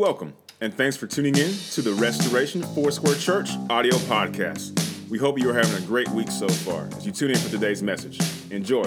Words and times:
Welcome, 0.00 0.32
and 0.62 0.72
thanks 0.72 0.96
for 0.96 1.06
tuning 1.06 1.36
in 1.36 1.52
to 1.72 1.82
the 1.82 1.92
Restoration 1.92 2.62
Foursquare 2.62 3.16
Church 3.16 3.50
audio 3.68 3.94
podcast. 3.96 4.72
We 5.10 5.18
hope 5.18 5.38
you 5.38 5.50
are 5.50 5.52
having 5.52 5.74
a 5.74 5.86
great 5.86 6.08
week 6.08 6.30
so 6.30 6.48
far 6.48 6.88
as 6.96 7.04
you 7.04 7.12
tune 7.12 7.32
in 7.32 7.36
for 7.36 7.50
today's 7.50 7.82
message. 7.82 8.18
Enjoy, 8.50 8.84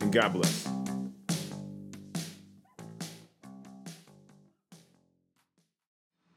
and 0.00 0.12
God 0.12 0.34
bless. 0.34 0.68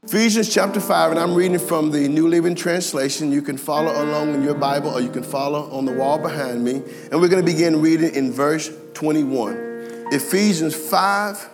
Ephesians 0.04 0.54
chapter 0.54 0.80
5, 0.80 1.12
and 1.12 1.20
I'm 1.20 1.36
reading 1.36 1.60
from 1.60 1.92
the 1.92 2.08
New 2.08 2.30
Living 2.30 2.56
Translation. 2.56 3.34
You 3.34 3.42
can 3.42 3.58
follow 3.58 4.02
along 4.02 4.34
in 4.34 4.44
your 4.44 4.56
Bible 4.56 4.92
or 4.92 5.02
you 5.02 5.12
can 5.12 5.24
follow 5.24 5.70
on 5.72 5.84
the 5.84 5.92
wall 5.92 6.20
behind 6.20 6.64
me. 6.64 6.76
And 7.12 7.20
we're 7.20 7.28
going 7.28 7.46
to 7.46 7.52
begin 7.52 7.82
reading 7.82 8.16
in 8.16 8.32
verse 8.32 8.72
21. 8.94 10.08
Ephesians 10.14 10.74
5 10.74 11.50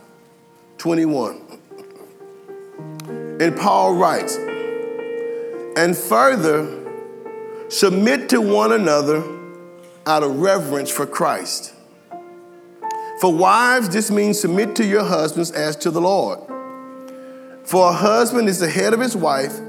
21. 0.78 1.61
And 3.42 3.58
Paul 3.58 3.96
writes, 3.96 4.36
and 5.76 5.98
further, 5.98 6.78
submit 7.70 8.30
to 8.30 8.40
one 8.40 8.72
another 8.72 9.24
out 10.06 10.22
of 10.22 10.40
reverence 10.40 10.92
for 10.92 11.08
Christ. 11.08 11.74
For 13.20 13.34
wives, 13.34 13.90
this 13.90 14.12
means 14.12 14.40
submit 14.40 14.76
to 14.76 14.86
your 14.86 15.04
husbands 15.04 15.50
as 15.50 15.76
to 15.78 15.90
the 15.90 16.00
Lord. 16.00 16.40
For 17.64 17.90
a 17.90 17.94
husband 17.94 18.48
is 18.48 18.60
the 18.60 18.70
head 18.70 18.94
of 18.94 19.00
his 19.00 19.18
wife, 19.18 19.60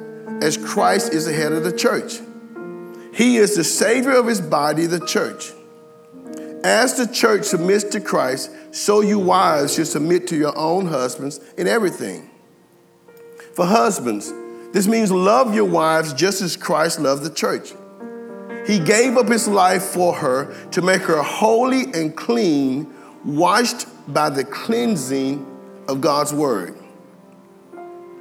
as 0.42 0.58
Christ 0.58 1.14
is 1.14 1.24
the 1.24 1.32
head 1.32 1.52
of 1.52 1.64
the 1.64 1.72
church. 1.74 2.20
He 3.14 3.38
is 3.38 3.56
the 3.56 3.64
Savior 3.64 4.12
of 4.12 4.26
his 4.26 4.42
body, 4.42 4.84
the 4.84 5.00
church. 5.06 5.50
As 6.62 6.98
the 6.98 7.06
church 7.06 7.44
submits 7.44 7.84
to 7.84 8.00
Christ, 8.00 8.50
so 8.70 9.00
you 9.00 9.18
wives 9.18 9.76
should 9.76 9.86
submit 9.86 10.26
to 10.26 10.36
your 10.36 10.56
own 10.58 10.88
husbands 10.88 11.40
in 11.56 11.66
everything. 11.66 12.28
For 13.54 13.66
husbands, 13.66 14.32
this 14.72 14.86
means 14.86 15.12
love 15.12 15.54
your 15.54 15.66
wives 15.66 16.14
just 16.14 16.40
as 16.40 16.56
Christ 16.56 16.98
loved 16.98 17.22
the 17.22 17.30
church. 17.30 17.74
He 18.66 18.78
gave 18.78 19.16
up 19.16 19.28
his 19.28 19.46
life 19.46 19.82
for 19.82 20.14
her 20.14 20.54
to 20.70 20.82
make 20.82 21.02
her 21.02 21.22
holy 21.22 21.84
and 21.92 22.16
clean, 22.16 22.92
washed 23.24 23.86
by 24.12 24.30
the 24.30 24.44
cleansing 24.44 25.46
of 25.88 26.00
God's 26.00 26.32
word. 26.32 26.76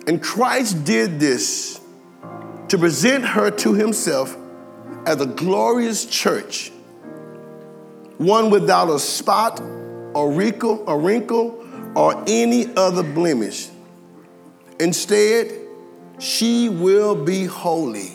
And 0.07 0.21
Christ 0.21 0.83
did 0.83 1.19
this 1.19 1.79
to 2.67 2.77
present 2.77 3.23
her 3.23 3.51
to 3.51 3.73
himself 3.73 4.35
as 5.05 5.21
a 5.21 5.25
glorious 5.25 6.05
church, 6.05 6.71
one 8.17 8.49
without 8.49 8.89
a 8.89 8.99
spot 8.99 9.61
or 10.13 10.31
wrinkle 10.31 10.83
or, 10.87 10.99
wrinkle 10.99 11.65
or 11.95 12.23
any 12.27 12.75
other 12.75 13.03
blemish 13.03 13.69
Instead, 14.81 15.51
she 16.17 16.67
will 16.67 17.13
be 17.13 17.45
holy. 17.45 18.13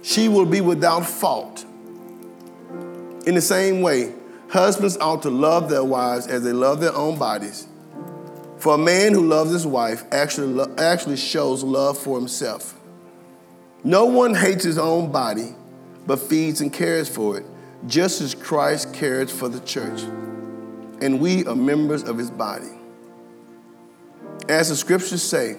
She 0.00 0.26
will 0.26 0.46
be 0.46 0.62
without 0.62 1.04
fault. 1.04 1.66
In 3.26 3.34
the 3.34 3.42
same 3.42 3.82
way, 3.82 4.14
husbands 4.48 4.96
ought 4.96 5.20
to 5.24 5.28
love 5.28 5.68
their 5.68 5.84
wives 5.84 6.26
as 6.26 6.42
they 6.42 6.54
love 6.54 6.80
their 6.80 6.94
own 6.94 7.18
bodies. 7.18 7.68
For 8.56 8.76
a 8.76 8.78
man 8.78 9.12
who 9.12 9.26
loves 9.26 9.50
his 9.50 9.66
wife 9.66 10.04
actually, 10.10 10.64
actually 10.78 11.18
shows 11.18 11.62
love 11.62 11.98
for 11.98 12.18
himself. 12.18 12.80
No 13.84 14.06
one 14.06 14.34
hates 14.34 14.64
his 14.64 14.78
own 14.78 15.12
body, 15.12 15.54
but 16.06 16.18
feeds 16.18 16.62
and 16.62 16.72
cares 16.72 17.10
for 17.10 17.36
it, 17.36 17.44
just 17.86 18.22
as 18.22 18.34
Christ 18.34 18.94
cares 18.94 19.30
for 19.30 19.50
the 19.50 19.60
church. 19.60 20.00
And 21.02 21.20
we 21.20 21.44
are 21.44 21.54
members 21.54 22.04
of 22.04 22.16
his 22.16 22.30
body. 22.30 22.70
As 24.48 24.68
the 24.68 24.76
scriptures 24.76 25.22
say, 25.22 25.56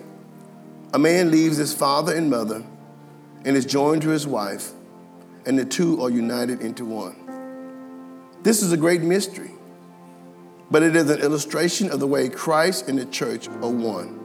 a 0.94 1.00
man 1.00 1.32
leaves 1.32 1.58
his 1.58 1.74
father 1.74 2.14
and 2.14 2.30
mother 2.30 2.64
and 3.46 3.58
is 3.58 3.66
joined 3.66 4.02
to 4.04 4.10
his 4.10 4.28
wife, 4.28 4.72
and 5.46 5.58
the 5.58 5.66
two 5.66 6.02
are 6.02 6.10
united 6.10 6.62
into 6.62 6.86
one. 6.86 7.16
This 8.44 8.62
is 8.62 8.72
a 8.72 8.78
great 8.78 9.02
mystery, 9.02 9.52
but 10.70 10.84
it 10.84 10.96
is 10.96 11.10
an 11.10 11.22
illustration 11.22 11.92
of 11.92 12.00
the 12.00 12.08
way 12.08 12.30
Christ 12.30 12.88
and 12.90 13.00
the 13.00 13.06
church 13.06 13.48
are 13.48 13.70
one. 13.70 14.20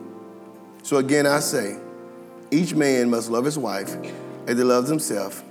So 0.82 0.96
again, 0.96 1.26
I 1.26 1.40
say, 1.40 1.78
each 2.50 2.74
man 2.74 3.10
must 3.10 3.30
love 3.30 3.44
his 3.44 3.58
wife 3.58 3.96
as 4.46 4.56
he 4.56 4.64
loves 4.64 4.88
himself, 4.88 5.44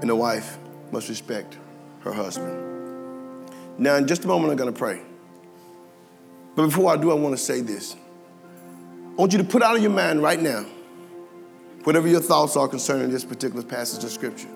and 0.00 0.08
the 0.08 0.16
wife 0.16 0.58
must 0.92 1.08
respect 1.08 1.56
her 2.00 2.12
husband. 2.12 3.50
Now, 3.78 3.96
in 3.96 4.06
just 4.06 4.24
a 4.24 4.28
moment, 4.28 4.52
I'm 4.52 4.56
going 4.56 4.72
to 4.72 4.78
pray. 4.78 5.02
But 6.56 6.66
before 6.66 6.92
I 6.92 6.96
do, 6.96 7.10
I 7.10 7.14
want 7.14 7.36
to 7.36 7.42
say 7.42 7.60
this. 7.60 7.94
I 7.94 9.14
want 9.14 9.32
you 9.32 9.38
to 9.38 9.44
put 9.44 9.62
out 9.62 9.76
of 9.76 9.82
your 9.82 9.92
mind 9.92 10.22
right 10.22 10.40
now 10.40 10.66
whatever 11.84 12.08
your 12.08 12.20
thoughts 12.20 12.56
are 12.56 12.66
concerning 12.66 13.10
this 13.10 13.24
particular 13.24 13.62
passage 13.62 14.02
of 14.02 14.10
Scripture. 14.10 14.48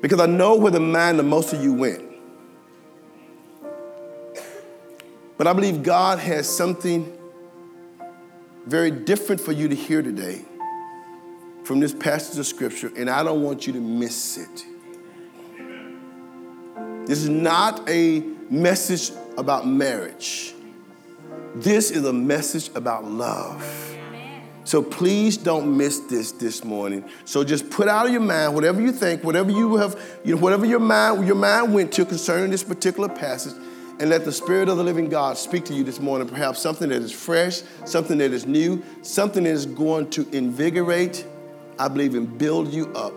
Because 0.00 0.20
I 0.20 0.26
know 0.26 0.54
where 0.54 0.70
the 0.70 0.78
mind 0.78 1.18
of 1.18 1.26
most 1.26 1.52
of 1.52 1.62
you 1.62 1.72
went. 1.72 2.00
But 5.36 5.48
I 5.48 5.52
believe 5.52 5.82
God 5.82 6.20
has 6.20 6.48
something 6.48 7.12
very 8.66 8.92
different 8.92 9.40
for 9.40 9.50
you 9.50 9.66
to 9.66 9.74
hear 9.74 10.00
today 10.00 10.44
from 11.64 11.80
this 11.80 11.92
passage 11.92 12.38
of 12.38 12.46
Scripture, 12.46 12.92
and 12.96 13.10
I 13.10 13.24
don't 13.24 13.42
want 13.42 13.66
you 13.66 13.72
to 13.72 13.80
miss 13.80 14.38
it. 14.38 14.66
This 17.06 17.18
is 17.18 17.28
not 17.28 17.88
a 17.88 18.20
message 18.48 19.10
about 19.36 19.66
marriage. 19.66 20.54
This 21.54 21.90
is 21.90 22.04
a 22.04 22.12
message 22.12 22.70
about 22.74 23.04
love. 23.04 23.88
So 24.64 24.82
please 24.82 25.36
don't 25.36 25.76
miss 25.76 25.98
this 26.00 26.32
this 26.32 26.64
morning. 26.64 27.04
So 27.24 27.42
just 27.42 27.68
put 27.68 27.88
out 27.88 28.06
of 28.06 28.12
your 28.12 28.20
mind 28.20 28.54
whatever 28.54 28.80
you 28.80 28.92
think, 28.92 29.24
whatever 29.24 29.50
you 29.50 29.76
have, 29.76 30.00
you 30.24 30.34
know, 30.34 30.40
whatever 30.40 30.64
your 30.64 30.80
mind 30.80 31.26
your 31.26 31.36
mind 31.36 31.74
went 31.74 31.92
to 31.92 32.04
concerning 32.04 32.50
this 32.50 32.62
particular 32.62 33.08
passage, 33.08 33.54
and 33.98 34.08
let 34.08 34.24
the 34.24 34.32
Spirit 34.32 34.68
of 34.68 34.76
the 34.76 34.84
Living 34.84 35.08
God 35.08 35.36
speak 35.36 35.64
to 35.66 35.74
you 35.74 35.82
this 35.84 36.00
morning. 36.00 36.28
Perhaps 36.28 36.60
something 36.60 36.88
that 36.90 37.02
is 37.02 37.12
fresh, 37.12 37.62
something 37.84 38.18
that 38.18 38.32
is 38.32 38.46
new, 38.46 38.82
something 39.02 39.44
that 39.44 39.50
is 39.50 39.66
going 39.66 40.10
to 40.10 40.28
invigorate, 40.30 41.26
I 41.78 41.88
believe, 41.88 42.14
and 42.14 42.38
build 42.38 42.72
you 42.72 42.86
up. 42.94 43.14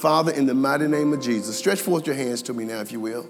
Father, 0.00 0.32
in 0.32 0.46
the 0.46 0.54
mighty 0.54 0.86
name 0.86 1.12
of 1.12 1.20
Jesus, 1.20 1.58
stretch 1.58 1.78
forth 1.78 2.06
your 2.06 2.16
hands 2.16 2.40
to 2.40 2.54
me 2.54 2.64
now, 2.64 2.80
if 2.80 2.90
you 2.90 2.98
will. 2.98 3.28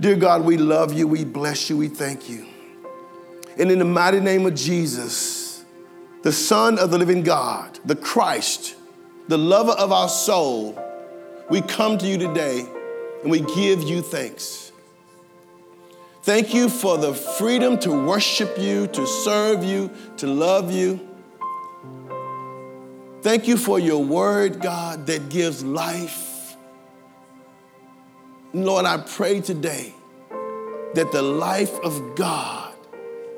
Dear 0.00 0.14
God, 0.14 0.44
we 0.44 0.56
love 0.56 0.92
you, 0.92 1.08
we 1.08 1.24
bless 1.24 1.68
you, 1.68 1.76
we 1.76 1.88
thank 1.88 2.30
you. 2.30 2.46
And 3.58 3.72
in 3.72 3.80
the 3.80 3.84
mighty 3.84 4.20
name 4.20 4.46
of 4.46 4.54
Jesus, 4.54 5.64
the 6.22 6.30
Son 6.30 6.78
of 6.78 6.92
the 6.92 6.98
living 6.98 7.24
God, 7.24 7.80
the 7.84 7.96
Christ, 7.96 8.76
the 9.26 9.36
lover 9.36 9.72
of 9.72 9.90
our 9.90 10.08
soul, 10.08 10.80
we 11.50 11.62
come 11.62 11.98
to 11.98 12.06
you 12.06 12.16
today 12.16 12.64
and 13.22 13.30
we 13.30 13.40
give 13.40 13.82
you 13.82 14.02
thanks. 14.02 14.70
Thank 16.22 16.54
you 16.54 16.68
for 16.68 16.96
the 16.96 17.12
freedom 17.12 17.76
to 17.80 17.90
worship 18.06 18.56
you, 18.56 18.86
to 18.86 19.04
serve 19.04 19.64
you, 19.64 19.90
to 20.18 20.28
love 20.28 20.70
you. 20.70 21.00
Thank 23.26 23.48
you 23.48 23.56
for 23.56 23.80
your 23.80 24.04
word, 24.04 24.60
God, 24.60 25.08
that 25.08 25.30
gives 25.30 25.64
life. 25.64 26.54
Lord, 28.54 28.86
I 28.86 28.98
pray 28.98 29.40
today 29.40 29.92
that 30.94 31.10
the 31.10 31.22
life 31.22 31.76
of 31.80 32.14
God 32.14 32.72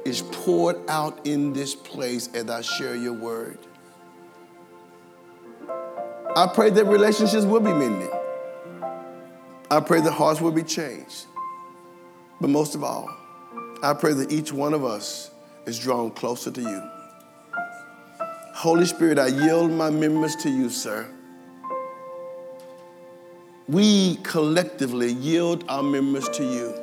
is 0.04 0.20
poured 0.20 0.76
out 0.90 1.26
in 1.26 1.54
this 1.54 1.74
place 1.74 2.28
as 2.34 2.50
I 2.50 2.60
share 2.60 2.96
your 2.96 3.14
word. 3.14 3.56
I 6.36 6.50
pray 6.52 6.68
that 6.68 6.84
relationships 6.84 7.46
will 7.46 7.60
be 7.60 7.72
mended. 7.72 8.10
I 9.70 9.80
pray 9.80 10.02
that 10.02 10.12
hearts 10.12 10.42
will 10.42 10.52
be 10.52 10.64
changed. 10.64 11.24
But 12.42 12.50
most 12.50 12.74
of 12.74 12.84
all, 12.84 13.08
I 13.82 13.94
pray 13.94 14.12
that 14.12 14.30
each 14.30 14.52
one 14.52 14.74
of 14.74 14.84
us 14.84 15.30
is 15.64 15.78
drawn 15.78 16.10
closer 16.10 16.50
to 16.50 16.60
you. 16.60 16.97
Holy 18.58 18.86
Spirit, 18.86 19.20
I 19.20 19.28
yield 19.28 19.70
my 19.70 19.88
members 19.88 20.34
to 20.34 20.50
you, 20.50 20.68
sir. 20.68 21.08
We 23.68 24.16
collectively 24.24 25.12
yield 25.12 25.64
our 25.68 25.84
members 25.84 26.28
to 26.30 26.42
you 26.42 26.74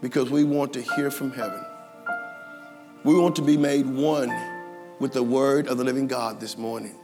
because 0.00 0.30
we 0.30 0.44
want 0.44 0.72
to 0.74 0.80
hear 0.80 1.10
from 1.10 1.32
heaven. 1.32 1.60
We 3.02 3.18
want 3.18 3.34
to 3.34 3.42
be 3.42 3.56
made 3.56 3.84
one 3.84 4.30
with 5.00 5.12
the 5.12 5.24
word 5.24 5.66
of 5.66 5.76
the 5.76 5.82
living 5.82 6.06
God 6.06 6.38
this 6.38 6.56
morning. 6.56 6.94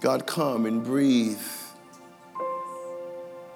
God, 0.00 0.26
come 0.26 0.66
and 0.66 0.82
breathe. 0.82 1.38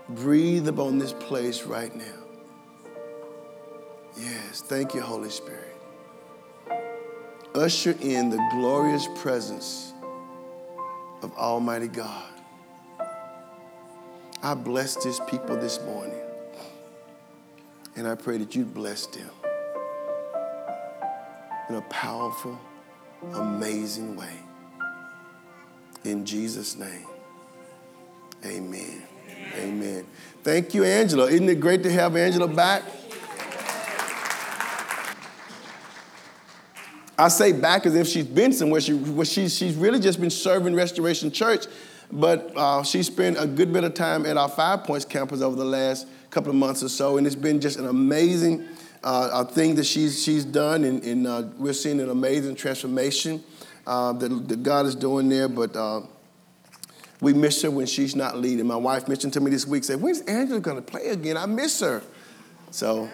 Breathe 0.09 0.69
upon 0.69 0.99
this 1.01 1.15
place 1.15 1.65
right 1.65 1.93
now. 1.97 2.23
Yes, 4.17 4.61
thank 4.61 4.95
you, 4.95 5.01
Holy 5.01 5.31
Spirit 5.31 5.72
usher 7.55 7.95
in 8.01 8.31
the 8.31 8.39
glorious 8.53 9.09
presence 9.17 9.93
of 11.23 11.33
Almighty 11.37 11.89
God. 11.89 12.25
I 14.43 14.55
bless 14.55 15.03
these 15.05 15.21
people 15.29 15.57
this 15.57 15.81
morning. 15.83 16.19
And 17.95 18.09
I 18.09 18.15
pray 18.15 18.39
that 18.39 18.55
you'd 18.55 18.73
bless 18.73 19.07
them 19.07 19.29
in 21.69 21.75
a 21.77 21.83
powerful, 21.83 22.59
amazing 23.35 24.17
way. 24.17 24.35
In 26.05 26.25
Jesus' 26.25 26.77
name, 26.77 27.07
amen. 28.45 29.03
Amen. 29.31 29.59
amen. 29.59 30.07
Thank 30.43 30.75
you, 30.75 30.85
Angela. 30.85 31.27
Isn't 31.27 31.49
it 31.49 31.61
great 31.61 31.83
to 31.85 31.93
have 31.93 32.17
Angela 32.17 32.49
back? 32.49 32.83
I 37.23 37.29
say 37.29 37.53
back 37.53 37.87
as 37.87 37.95
if 37.95 38.09
she's 38.09 38.27
been 38.27 38.53
somewhere. 38.53 38.81
She, 38.81 38.95
well, 38.95 39.25
she, 39.25 39.49
she's 39.49 39.77
really 39.77 40.01
just 40.01 40.21
been 40.21 40.29
serving 40.29 40.75
Restoration 40.75 41.31
Church, 41.31 41.67
but 42.11 42.53
uh, 42.57 42.83
she 42.83 43.05
spent 43.05 43.37
a 43.39 43.47
good 43.47 43.73
bit 43.73 43.85
of 43.85 43.95
time 43.95 44.27
at 44.27 44.37
our 44.37 44.49
Five 44.49 44.83
Points 44.83 45.05
campus 45.05 45.41
over 45.41 45.55
the 45.55 45.65
last 45.65 46.09
couple 46.31 46.51
of 46.51 46.57
months 46.57 46.83
or 46.83 46.89
so, 46.89 47.19
and 47.19 47.27
it's 47.27 47.37
been 47.37 47.61
just 47.61 47.79
an 47.79 47.87
amazing 47.87 48.67
uh, 49.05 49.45
thing 49.45 49.77
that 49.77 49.85
she's, 49.85 50.21
she's 50.21 50.45
done, 50.45 50.83
and, 50.83 51.05
and 51.05 51.27
uh, 51.29 51.45
we're 51.59 51.73
seeing 51.73 52.01
an 52.01 52.11
amazing 52.11 52.57
transformation 52.57 53.41
uh, 53.87 54.13
that, 54.15 54.49
that, 54.49 54.65
God 54.65 54.87
is 54.87 54.97
doing 54.97 55.29
there, 55.29 55.49
but 55.49 55.77
uh, 55.77 56.01
we 57.21 57.35
miss 57.35 57.63
her 57.63 57.71
when 57.71 57.87
she's 57.87 58.17
not 58.17 58.37
leading. 58.37 58.67
My 58.67 58.75
wife 58.75 59.07
mentioned 59.07 59.33
to 59.35 59.41
me 59.41 59.53
this 59.53 59.65
week, 59.65 59.85
said, 59.85 60.01
when's 60.01 60.23
Angela 60.23 60.59
going 60.59 60.77
to 60.77 60.83
play 60.83 61.07
again? 61.07 61.37
I 61.37 61.47
miss 61.47 61.79
her. 61.79 62.03
So 62.73 63.09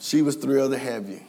she 0.00 0.22
was 0.22 0.36
thrilled 0.36 0.72
to 0.72 0.78
have 0.78 1.06
you. 1.10 1.20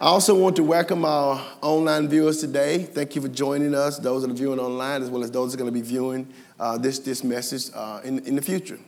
I 0.00 0.06
also 0.06 0.32
want 0.36 0.54
to 0.54 0.62
welcome 0.62 1.04
our 1.04 1.44
online 1.60 2.08
viewers 2.08 2.38
today. 2.38 2.84
Thank 2.84 3.16
you 3.16 3.22
for 3.22 3.26
joining 3.26 3.74
us, 3.74 3.98
those 3.98 4.22
that 4.22 4.30
are 4.30 4.34
viewing 4.34 4.60
online, 4.60 5.02
as 5.02 5.10
well 5.10 5.24
as 5.24 5.32
those 5.32 5.50
that 5.50 5.56
are 5.56 5.64
going 5.64 5.74
to 5.74 5.80
be 5.80 5.84
viewing 5.84 6.32
uh, 6.60 6.78
this, 6.78 7.00
this 7.00 7.24
message 7.24 7.74
uh, 7.74 8.00
in, 8.04 8.20
in 8.20 8.36
the 8.36 8.42
future. 8.42 8.78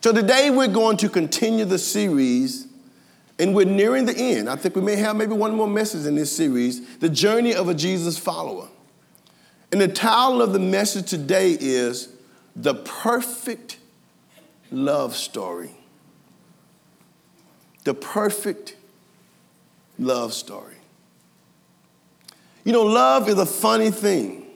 So 0.00 0.12
today 0.12 0.50
we're 0.50 0.68
going 0.68 0.96
to 0.98 1.08
continue 1.08 1.64
the 1.64 1.80
series, 1.80 2.68
and 3.40 3.52
we're 3.52 3.66
nearing 3.66 4.06
the 4.06 4.16
end. 4.16 4.48
I 4.48 4.54
think 4.54 4.76
we 4.76 4.80
may 4.82 4.94
have 4.94 5.16
maybe 5.16 5.32
one 5.32 5.56
more 5.56 5.66
message 5.66 6.06
in 6.06 6.14
this 6.14 6.30
series 6.30 6.98
The 6.98 7.08
Journey 7.08 7.52
of 7.52 7.68
a 7.68 7.74
Jesus 7.74 8.16
Follower. 8.16 8.68
And 9.72 9.80
the 9.80 9.88
title 9.88 10.40
of 10.40 10.52
the 10.52 10.60
message 10.60 11.10
today 11.10 11.56
is 11.58 12.10
The 12.54 12.76
Perfect 12.76 13.78
Love 14.70 15.16
Story. 15.16 15.72
The 17.82 17.94
Perfect 17.94 18.76
Love 19.98 20.32
Story. 20.32 20.74
You 22.64 22.72
know, 22.72 22.82
love 22.82 23.28
is 23.28 23.38
a 23.38 23.46
funny 23.46 23.90
thing. 23.90 24.46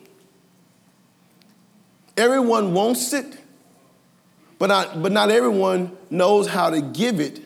Everyone 2.17 2.73
wants 2.73 3.13
it, 3.13 3.37
but 4.59 4.67
not, 4.67 5.01
but 5.01 5.11
not 5.11 5.31
everyone 5.31 5.95
knows 6.09 6.47
how 6.47 6.69
to 6.69 6.81
give 6.81 7.19
it 7.19 7.39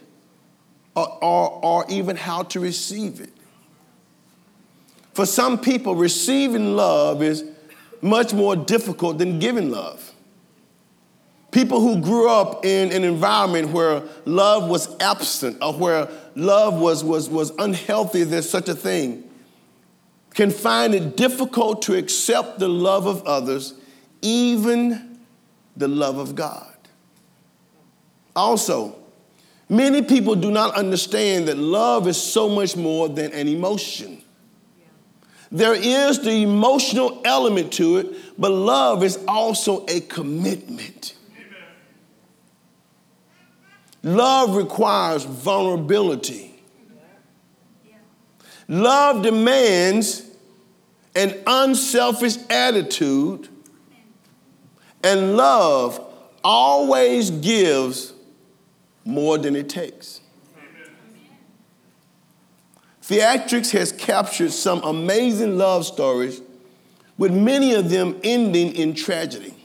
or, 0.96 1.24
or, 1.24 1.60
or 1.64 1.86
even 1.88 2.16
how 2.16 2.44
to 2.44 2.60
receive 2.60 3.22
it. 3.22 3.32
For 5.14 5.26
some 5.26 5.60
people, 5.60 5.96
receiving 5.96 6.76
love 6.76 7.22
is 7.22 7.44
much 8.02 8.34
more 8.34 8.56
difficult 8.56 9.18
than 9.18 9.40
giving 9.40 9.72
love. 9.72 10.14
People 11.52 11.80
who 11.80 12.02
grew 12.02 12.30
up 12.30 12.66
in 12.66 12.92
an 12.92 13.04
environment 13.04 13.70
where 13.70 14.04
love 14.26 14.70
was 14.70 14.94
absent 15.00 15.58
or 15.62 15.74
where 15.74 16.10
love 16.36 16.80
was, 16.80 17.04
was, 17.04 17.30
was 17.30 17.52
unhealthy, 17.58 18.24
there's 18.24 18.50
such 18.50 18.70
a 18.70 18.76
thing, 18.76 19.24
can 20.34 20.52
find 20.52 20.94
it 20.94 21.16
difficult 21.16 21.82
to 21.84 21.98
accept 21.98 22.60
the 22.60 22.68
love 22.68 23.08
of 23.08 23.24
others, 23.26 23.74
even 24.22 25.20
the 25.78 25.88
love 25.88 26.18
of 26.18 26.36
God. 26.36 26.76
Also, 28.36 28.96
many 29.70 30.02
people 30.02 30.36
do 30.36 30.52
not 30.52 30.76
understand 30.76 31.48
that 31.48 31.58
love 31.58 32.08
is 32.08 32.22
so 32.22 32.50
much 32.50 32.76
more 32.76 33.08
than 33.08 33.32
an 33.32 33.48
emotion. 33.48 34.22
There 35.52 35.74
is 35.74 36.20
the 36.20 36.44
emotional 36.44 37.22
element 37.24 37.72
to 37.74 37.98
it, 37.98 38.08
but 38.38 38.52
love 38.52 39.04
is 39.04 39.20
also 39.28 39.86
a 39.88 40.02
commitment. 40.02 41.16
Love 44.06 44.56
requires 44.56 45.24
vulnerability. 45.24 46.54
Love 48.68 49.24
demands 49.24 50.22
an 51.16 51.36
unselfish 51.48 52.38
attitude, 52.52 53.50
and 55.04 55.36
love 55.36 56.00
always 56.44 57.32
gives 57.32 58.14
more 59.06 59.40
than 59.40 59.56
it 59.56 59.70
takes. 59.70 60.22
Theatrics 63.02 63.72
has 63.72 63.92
captured 63.92 64.52
some 64.52 64.84
amazing 64.84 65.58
love 65.58 65.84
stories, 65.84 66.44
with 67.18 67.34
many 67.34 67.74
of 67.74 67.90
them 67.90 68.20
ending 68.24 68.76
in 68.76 68.94
tragedy. 68.94 69.56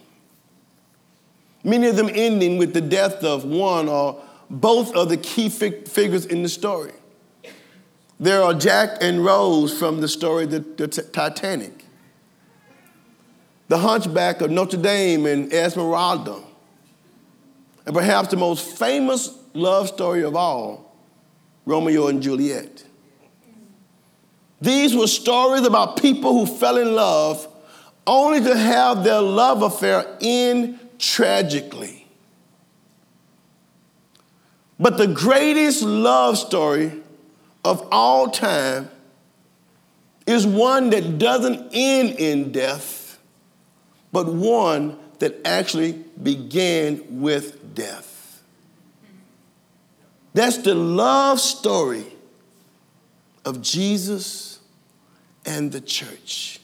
Many 1.63 1.89
of 1.89 1.97
them 1.97 2.09
ending 2.11 2.57
with 2.57 2.73
the 2.73 2.81
death 2.81 3.23
of 3.23 3.45
one 3.45 3.87
or 3.87 4.23
both 4.51 4.95
of 4.95 5.09
the 5.09 5.17
key 5.17 5.49
fig- 5.49 5.87
figures 5.89 6.27
in 6.27 6.43
the 6.43 6.49
story. 6.49 6.93
There 8.19 8.43
are 8.43 8.53
Jack 8.53 8.99
and 9.01 9.25
Rose 9.25 9.77
from 9.79 10.01
the 10.01 10.09
story 10.09 10.45
The, 10.45 10.59
the 10.59 10.89
t- 10.89 11.03
Titanic, 11.13 11.85
The 13.69 13.79
Hunchback 13.79 14.41
of 14.43 14.51
Notre 14.51 14.77
Dame 14.77 15.25
and 15.27 15.53
Esmeralda, 15.53 16.43
and 17.87 17.95
perhaps 17.95 18.29
the 18.29 18.37
most 18.37 18.77
famous 18.77 19.39
love 19.55 19.89
story 19.89 20.23
of 20.23 20.37
all, 20.37 20.95
Romeo 21.65 22.09
and 22.09 22.23
Juliet. 22.23 22.85
These 24.61 24.95
were 24.95 25.07
stories 25.07 25.67
about 25.67 25.97
people 26.03 26.35
who 26.35 26.47
fell 26.47 26.77
in 26.77 26.95
love 26.95 27.49
only 28.07 28.41
to 28.41 28.57
have 28.57 29.05
their 29.05 29.23
love 29.23 29.63
affair 29.63 30.05
end 30.21 30.79
tragically. 30.99 32.00
But 34.81 34.97
the 34.97 35.07
greatest 35.07 35.83
love 35.83 36.39
story 36.39 36.91
of 37.63 37.87
all 37.93 38.31
time 38.31 38.91
is 40.27 40.47
one 40.47 40.89
that 40.91 41.19
doesn't 41.19 41.71
end 41.75 42.19
in 42.19 42.51
death, 42.51 43.19
but 44.11 44.27
one 44.27 44.99
that 45.19 45.37
actually 45.45 45.93
began 46.23 47.21
with 47.21 47.75
death. 47.75 48.43
That's 50.33 50.57
the 50.59 50.75
love 50.75 51.41
story 51.41 52.07
of 53.45 53.61
Jesus 53.61 54.61
and 55.45 55.71
the 55.71 55.83
church. 55.83 56.59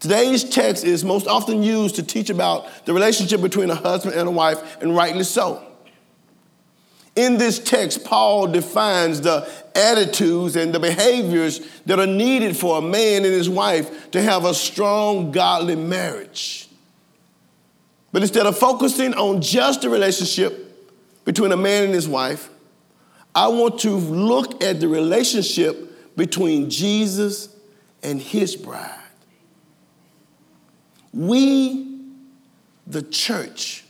Today's 0.00 0.42
text 0.42 0.82
is 0.82 1.04
most 1.04 1.28
often 1.28 1.62
used 1.62 1.94
to 1.94 2.02
teach 2.02 2.28
about 2.28 2.86
the 2.86 2.92
relationship 2.92 3.40
between 3.40 3.70
a 3.70 3.76
husband 3.76 4.16
and 4.16 4.28
a 4.28 4.32
wife, 4.32 4.82
and 4.82 4.96
rightly 4.96 5.22
so. 5.22 5.68
In 7.14 7.36
this 7.36 7.58
text, 7.58 8.04
Paul 8.04 8.46
defines 8.46 9.20
the 9.20 9.48
attitudes 9.74 10.56
and 10.56 10.74
the 10.74 10.80
behaviors 10.80 11.60
that 11.84 11.98
are 11.98 12.06
needed 12.06 12.56
for 12.56 12.78
a 12.78 12.82
man 12.82 13.24
and 13.24 13.34
his 13.34 13.50
wife 13.50 14.10
to 14.12 14.22
have 14.22 14.44
a 14.44 14.54
strong, 14.54 15.30
godly 15.30 15.76
marriage. 15.76 16.68
But 18.12 18.22
instead 18.22 18.46
of 18.46 18.58
focusing 18.58 19.14
on 19.14 19.42
just 19.42 19.82
the 19.82 19.90
relationship 19.90 20.68
between 21.24 21.52
a 21.52 21.56
man 21.56 21.84
and 21.84 21.94
his 21.94 22.08
wife, 22.08 22.48
I 23.34 23.48
want 23.48 23.80
to 23.80 23.90
look 23.90 24.62
at 24.62 24.80
the 24.80 24.88
relationship 24.88 26.16
between 26.16 26.68
Jesus 26.68 27.54
and 28.02 28.20
his 28.20 28.56
bride. 28.56 28.98
We, 31.12 32.00
the 32.86 33.02
church, 33.02 33.81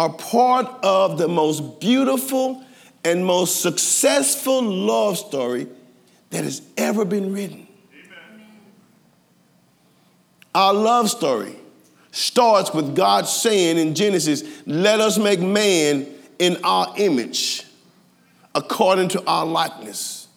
are 0.00 0.08
part 0.08 0.66
of 0.82 1.18
the 1.18 1.28
most 1.28 1.78
beautiful 1.78 2.64
and 3.04 3.22
most 3.22 3.60
successful 3.60 4.62
love 4.62 5.18
story 5.18 5.66
that 6.30 6.42
has 6.42 6.62
ever 6.78 7.04
been 7.04 7.34
written. 7.34 7.66
Amen. 7.92 8.46
Our 10.54 10.72
love 10.72 11.10
story 11.10 11.54
starts 12.12 12.72
with 12.72 12.96
God 12.96 13.26
saying 13.26 13.76
in 13.76 13.94
Genesis, 13.94 14.42
Let 14.64 15.00
us 15.00 15.18
make 15.18 15.38
man 15.38 16.06
in 16.38 16.56
our 16.64 16.94
image, 16.96 17.66
according 18.54 19.08
to 19.10 19.24
our 19.26 19.44
likeness. 19.44 20.28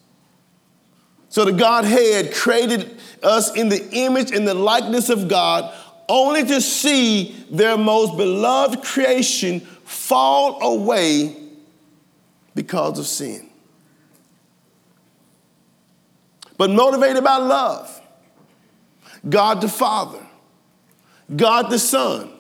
So 1.29 1.46
the 1.46 1.53
Godhead 1.53 2.34
created 2.34 3.00
us 3.24 3.55
in 3.55 3.70
the 3.70 3.89
image 3.93 4.29
and 4.32 4.46
the 4.46 4.55
likeness 4.55 5.10
of 5.10 5.29
God, 5.29 5.74
only 6.10 6.43
to 6.45 6.62
see 6.62 7.36
their 7.50 7.77
most 7.77 8.17
beloved 8.17 8.83
creation 8.83 9.60
fall 9.83 10.62
away 10.62 11.36
because 12.55 13.00
of 13.00 13.07
sin. 13.07 13.50
But 16.57 16.69
motivated 16.69 17.24
by 17.24 17.38
love, 17.38 18.01
God 19.27 19.62
the 19.62 19.69
Father 19.69 20.24
God 21.36 21.69
the 21.69 21.79
Son, 21.79 22.31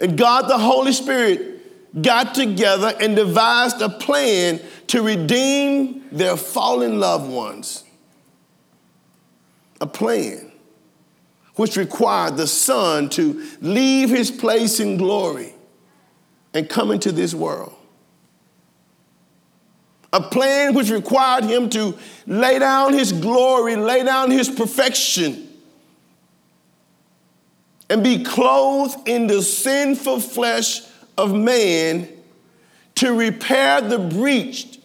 and 0.00 0.16
God 0.16 0.48
the 0.48 0.58
Holy 0.58 0.92
Spirit 0.92 2.02
got 2.02 2.34
together 2.34 2.92
and 3.00 3.16
devised 3.16 3.80
a 3.80 3.88
plan 3.88 4.60
to 4.88 5.02
redeem 5.02 6.04
their 6.10 6.36
fallen 6.36 7.00
loved 7.00 7.30
ones. 7.30 7.84
A 9.80 9.86
plan 9.86 10.43
which 11.56 11.76
required 11.76 12.36
the 12.36 12.46
Son 12.46 13.08
to 13.10 13.46
leave 13.60 14.10
his 14.10 14.30
place 14.30 14.80
in 14.80 14.96
glory 14.96 15.54
and 16.52 16.68
come 16.68 16.90
into 16.90 17.12
this 17.12 17.34
world. 17.34 17.74
A 20.12 20.20
plan 20.20 20.74
which 20.74 20.90
required 20.90 21.44
him 21.44 21.68
to 21.70 21.96
lay 22.26 22.58
down 22.58 22.92
his 22.92 23.12
glory, 23.12 23.74
lay 23.74 24.04
down 24.04 24.30
his 24.30 24.48
perfection, 24.48 25.48
and 27.90 28.02
be 28.02 28.22
clothed 28.22 29.08
in 29.08 29.26
the 29.26 29.42
sinful 29.42 30.20
flesh 30.20 30.82
of 31.18 31.34
man 31.34 32.08
to 32.96 33.12
repair 33.12 33.80
the 33.80 33.98
breach 33.98 34.78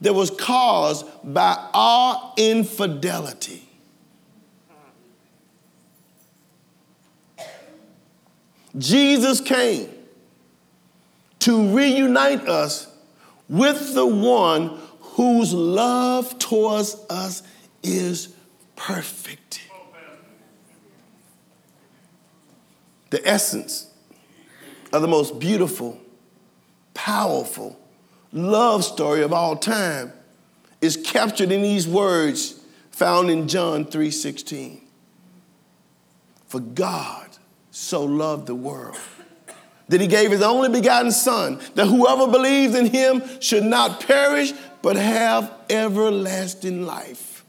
that 0.00 0.14
was 0.14 0.30
caused 0.30 1.06
by 1.22 1.68
our 1.74 2.32
infidelity. 2.36 3.69
Jesus 8.78 9.40
came 9.40 9.88
to 11.40 11.74
reunite 11.76 12.46
us 12.48 12.86
with 13.48 13.94
the 13.94 14.06
one 14.06 14.78
whose 15.00 15.52
love 15.52 16.38
towards 16.38 16.96
us 17.10 17.42
is 17.82 18.34
perfect. 18.76 19.60
The 23.10 23.26
essence 23.26 23.88
of 24.92 25.02
the 25.02 25.08
most 25.08 25.40
beautiful, 25.40 26.00
powerful 26.94 27.78
love 28.32 28.84
story 28.84 29.22
of 29.22 29.32
all 29.32 29.56
time 29.56 30.12
is 30.80 30.96
captured 30.96 31.50
in 31.50 31.62
these 31.62 31.88
words 31.88 32.60
found 32.90 33.30
in 33.30 33.48
John 33.48 33.84
3:16. 33.84 34.80
For 36.46 36.60
God 36.60 37.29
so 37.80 38.04
loved 38.04 38.46
the 38.46 38.54
world 38.54 38.96
that 39.88 40.00
he 40.00 40.06
gave 40.06 40.30
his 40.30 40.42
only 40.42 40.68
begotten 40.68 41.10
Son, 41.10 41.60
that 41.74 41.86
whoever 41.86 42.28
believes 42.28 42.76
in 42.76 42.86
him 42.86 43.22
should 43.40 43.64
not 43.64 44.06
perish, 44.06 44.52
but 44.82 44.94
have 44.96 45.52
everlasting 45.68 46.86
life. 46.86 47.44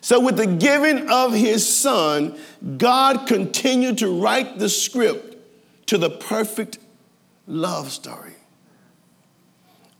So, 0.00 0.18
with 0.18 0.36
the 0.36 0.46
giving 0.46 1.08
of 1.08 1.32
his 1.32 1.66
Son, 1.66 2.36
God 2.76 3.28
continued 3.28 3.98
to 3.98 4.20
write 4.20 4.58
the 4.58 4.68
script 4.68 5.36
to 5.86 5.98
the 5.98 6.10
perfect 6.10 6.78
love 7.46 7.92
story. 7.92 8.34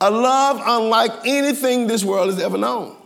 A 0.00 0.10
love 0.10 0.60
unlike 0.64 1.12
anything 1.26 1.86
this 1.86 2.02
world 2.02 2.30
has 2.30 2.40
ever 2.40 2.58
known. 2.58 2.96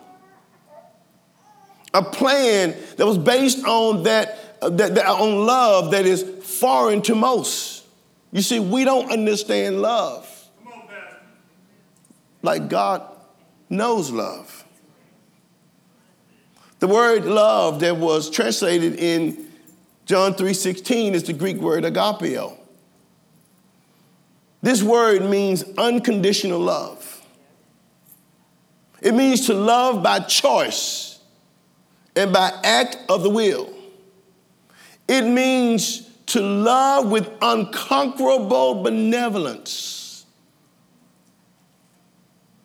A 1.93 2.02
plan 2.02 2.75
that 2.97 3.07
was 3.07 3.19
based 3.19 3.64
on 3.64 4.04
that, 4.04 4.38
that, 4.71 4.94
that 4.94 5.06
on 5.06 5.47
love 5.47 5.90
that 5.92 6.06
is 6.06 6.23
foreign 6.23 7.02
to 7.02 7.14
most. 7.14 7.85
You 8.33 8.42
see, 8.42 8.61
we 8.61 8.85
don't 8.85 9.11
understand 9.11 9.83
love 9.83 10.30
like 12.42 12.68
God 12.68 13.02
knows 13.71 14.11
love. 14.11 14.64
The 16.78 16.87
word 16.87 17.25
love 17.25 17.80
that 17.80 17.97
was 17.97 18.28
translated 18.28 18.97
in 18.97 19.50
John 20.04 20.35
3:16 20.35 21.14
is 21.14 21.23
the 21.23 21.33
Greek 21.33 21.56
word 21.56 21.85
agapeo. 21.85 22.59
This 24.61 24.83
word 24.83 25.25
means 25.25 25.64
unconditional 25.78 26.59
love. 26.59 27.23
It 29.00 29.14
means 29.14 29.47
to 29.47 29.54
love 29.54 30.02
by 30.02 30.21
choice 30.21 31.18
and 32.16 32.33
by 32.33 32.52
act 32.62 32.99
of 33.09 33.23
the 33.23 33.30
will. 33.30 33.74
It 35.08 35.23
means 35.23 36.08
to 36.26 36.40
love 36.40 37.11
with 37.11 37.30
unconquerable 37.42 38.82
benevolence, 38.82 40.25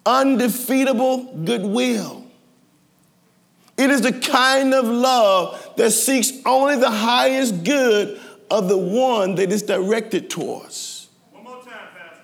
undefeatable 0.06 1.34
goodwill. 1.44 2.24
It 3.78 3.90
is 3.92 4.02
the 4.02 4.14
kind 4.14 4.74
of 4.74 4.86
love 4.86 5.74
that 5.78 5.92
seeks 5.92 6.32
only 6.46 6.78
the 6.78 6.92
highest 6.92 7.64
good 7.64 8.20
of 8.52 8.68
the 8.68 8.78
one 8.78 9.36
that 9.36 9.52
is 9.52 9.62
directed 9.62 10.30
towards. 10.30 11.10
One 11.32 11.44
more 11.44 11.64
time, 11.64 11.88
Pastor. 11.98 12.24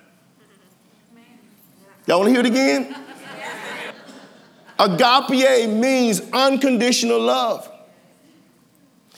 Y'all 2.07 2.19
want 2.19 2.27
to 2.27 2.31
hear 2.31 2.39
it 2.39 2.45
again? 2.45 2.95
Agape 4.79 5.69
means 5.69 6.21
unconditional 6.33 7.21
love. 7.21 7.71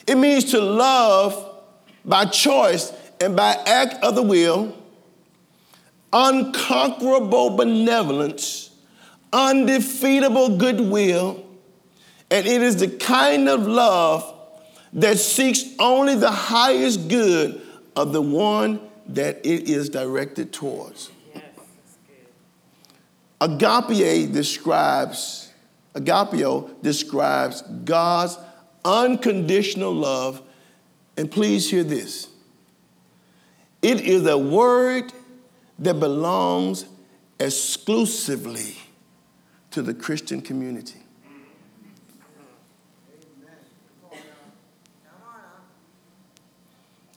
It 0.08 0.16
means 0.16 0.52
to 0.52 0.60
love 0.60 1.60
by 2.02 2.24
choice 2.24 2.94
and 3.20 3.36
by 3.36 3.52
act 3.66 4.02
of 4.02 4.14
the 4.14 4.22
will, 4.22 4.74
unconquerable 6.14 7.58
benevolence, 7.58 8.70
undefeatable 9.34 10.56
goodwill, 10.56 11.44
and 12.30 12.46
it 12.46 12.62
is 12.62 12.76
the 12.76 12.88
kind 12.88 13.50
of 13.50 13.66
love 13.66 14.34
that 14.94 15.18
seeks 15.18 15.64
only 15.78 16.14
the 16.14 16.30
highest 16.30 17.08
good 17.08 17.60
of 17.94 18.14
the 18.14 18.22
one 18.22 18.80
that 19.08 19.44
it 19.44 19.68
is 19.68 19.90
directed 19.90 20.54
towards. 20.54 21.10
Agape 23.42 24.32
describes, 24.32 25.52
agapeo 25.94 26.70
describes 26.82 27.60
God's 27.84 28.38
unconditional 28.88 29.92
love 29.92 30.42
and 31.16 31.30
please 31.30 31.70
hear 31.70 31.84
this 31.84 32.28
it 33.82 34.00
is 34.00 34.26
a 34.26 34.36
word 34.36 35.12
that 35.78 36.00
belongs 36.00 36.86
exclusively 37.38 38.76
to 39.70 39.82
the 39.82 39.94
Christian 39.94 40.40
community. 40.40 41.00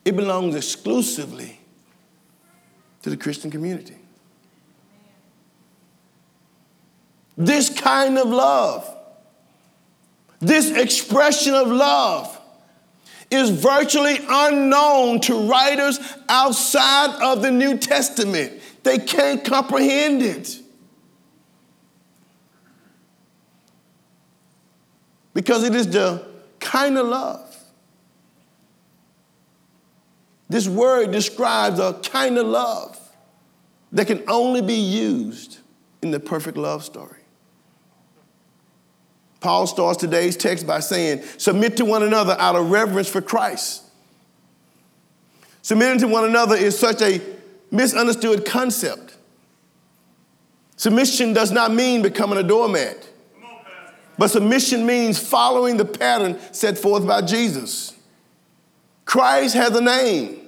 It 0.04 0.16
belongs 0.16 0.56
exclusively 0.56 1.60
to 3.04 3.10
the 3.10 3.18
Christian 3.18 3.50
community. 3.50 3.98
This 7.38 7.70
kind 7.70 8.18
of 8.18 8.28
love, 8.28 8.98
this 10.42 10.72
expression 10.72 11.54
of 11.54 11.68
love, 11.68 12.40
is 13.32 13.50
virtually 13.50 14.18
unknown 14.28 15.22
to 15.22 15.48
writers 15.48 16.00
outside 16.28 17.16
of 17.22 17.42
the 17.42 17.50
New 17.50 17.78
Testament. 17.78 18.62
They 18.84 18.98
can't 19.00 19.46
comprehend 19.46 20.22
it. 20.22 20.60
Because 25.34 25.64
it 25.64 25.74
is 25.74 25.88
the 25.88 26.28
kind 26.60 26.98
of 26.98 27.08
love. 27.08 27.56
This 30.50 30.68
word 30.68 31.12
describes 31.12 31.80
a 31.80 31.94
kind 32.04 32.38
of 32.38 32.46
love 32.46 33.00
that 33.94 34.08
can 34.08 34.22
only 34.28 34.62
be 34.62 34.74
used 34.74 35.60
in 36.02 36.12
the 36.12 36.20
perfect 36.20 36.58
love 36.58 36.84
story. 36.84 37.21
Paul 39.42 39.66
starts 39.66 39.98
today's 39.98 40.38
text 40.38 40.66
by 40.66 40.80
saying, 40.80 41.24
Submit 41.38 41.76
to 41.78 41.86
one 41.86 42.04
another 42.04 42.38
out 42.40 42.56
of 42.56 42.70
reverence 42.70 43.10
for 43.10 43.22
Christ. 43.22 43.84
Submitting 45.64 46.00
to 46.00 46.08
one 46.08 46.26
another 46.26 46.56
is 46.56 46.78
such 46.78 47.02
a 47.02 47.20
misunderstood 47.72 48.46
concept. 48.46 49.18
Submission 50.76 51.34
does 51.34 51.52
not 51.52 51.74
mean 51.74 52.02
becoming 52.02 52.38
a 52.38 52.44
doormat, 52.44 53.10
but 54.18 54.30
submission 54.30 54.86
means 54.86 55.20
following 55.20 55.78
the 55.78 55.86
pattern 55.86 56.40
set 56.52 56.78
forth 56.78 57.06
by 57.06 57.22
Jesus. 57.22 57.96
Christ 59.06 59.56
has 59.56 59.76
a 59.76 59.82
name, 59.82 60.48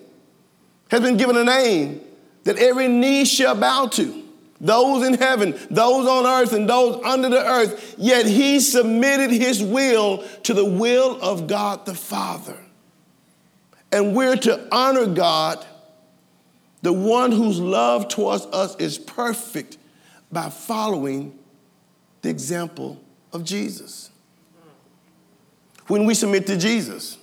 has 0.90 1.02
been 1.02 1.18
given 1.18 1.36
a 1.36 1.44
name 1.44 2.02
that 2.44 2.58
every 2.58 2.88
knee 2.88 3.26
shall 3.26 3.56
bow 3.56 3.88
to 3.88 4.23
those 4.62 5.06
in 5.06 5.16
heaven, 5.16 5.58
those 5.70 6.08
on 6.08 6.26
earth, 6.26 6.54
and 6.54 6.70
those 6.70 7.04
under 7.04 7.30
the 7.30 7.46
earth, 7.46 7.96
yet 7.98 8.26
he 8.26 8.60
submitted 8.60 9.32
his 9.32 9.62
will 9.62 10.24
to 10.44 10.54
the 10.54 10.66
will 10.66 11.20
of 11.22 11.48
God 11.48 11.86
the 11.86 11.96
Father. 11.96 12.58
And 13.92 14.16
we're 14.16 14.38
to 14.38 14.68
honor 14.72 15.06
God, 15.06 15.66
the 16.82 16.94
one 16.94 17.32
whose 17.32 17.60
love 17.60 18.08
towards 18.08 18.46
us 18.48 18.76
is 18.78 18.98
perfect, 18.98 19.78
by 20.32 20.50
following 20.50 21.38
the 22.24 22.30
example 22.30 23.00
of 23.32 23.44
Jesus. 23.44 24.10
When 25.88 26.06
we 26.06 26.14
submit 26.14 26.48
to 26.48 26.58
Jesus, 26.58 27.18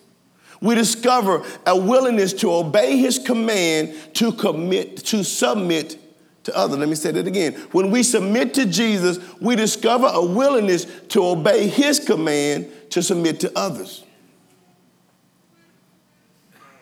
we 0.60 0.74
discover 0.74 1.42
a 1.66 1.76
willingness 1.76 2.32
to 2.34 2.52
obey 2.52 2.98
his 2.98 3.18
command 3.18 3.94
to 4.14 4.30
commit, 4.32 4.98
to 5.06 5.24
submit 5.24 5.98
to 6.44 6.56
others. 6.56 6.78
Let 6.78 6.88
me 6.88 6.94
say 6.94 7.10
that 7.12 7.26
again. 7.26 7.54
When 7.72 7.90
we 7.90 8.02
submit 8.02 8.54
to 8.54 8.66
Jesus, 8.66 9.18
we 9.40 9.56
discover 9.56 10.08
a 10.12 10.24
willingness 10.24 10.86
to 11.08 11.24
obey 11.24 11.68
his 11.68 12.00
command 12.00 12.70
to 12.90 13.02
submit 13.02 13.40
to 13.40 13.52
others, 13.56 14.04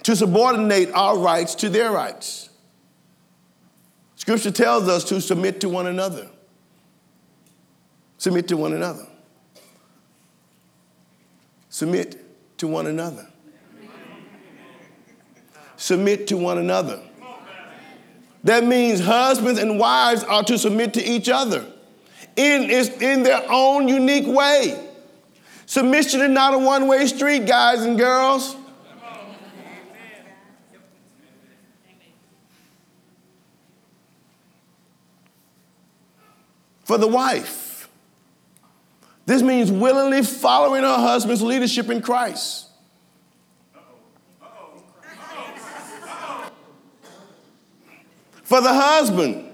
to 0.04 0.16
subordinate 0.16 0.90
our 0.92 1.18
rights 1.18 1.54
to 1.56 1.68
their 1.68 1.90
rights. 1.90 2.50
Scripture 4.16 4.50
tells 4.50 4.88
us 4.88 5.04
to 5.04 5.20
submit 5.20 5.60
to 5.60 5.68
one 5.68 5.86
another. 5.86 6.28
Submit 8.18 8.48
to 8.48 8.56
one 8.56 8.72
another. 8.72 9.06
Submit 11.68 12.58
to 12.58 12.66
one 12.66 12.86
another 12.86 13.28
submit 15.78 16.26
to 16.26 16.36
one 16.36 16.58
another. 16.58 17.00
That 18.44 18.64
means 18.64 19.00
husbands 19.00 19.60
and 19.60 19.78
wives 19.78 20.22
are 20.24 20.42
to 20.44 20.58
submit 20.58 20.94
to 20.94 21.04
each 21.04 21.28
other 21.28 21.66
in, 22.36 22.70
in 22.70 23.22
their 23.24 23.42
own 23.50 23.88
unique 23.88 24.26
way. 24.26 24.84
Submission 25.66 26.20
is 26.20 26.30
not 26.30 26.54
a 26.54 26.58
one 26.58 26.86
way 26.86 27.06
street, 27.06 27.46
guys 27.46 27.82
and 27.82 27.98
girls. 27.98 28.56
For 36.84 36.96
the 36.96 37.06
wife, 37.06 37.90
this 39.26 39.42
means 39.42 39.70
willingly 39.70 40.22
following 40.22 40.84
her 40.84 40.96
husband's 40.96 41.42
leadership 41.42 41.90
in 41.90 42.00
Christ. 42.00 42.67
For 48.48 48.60
the 48.62 48.72
husband. 48.72 49.44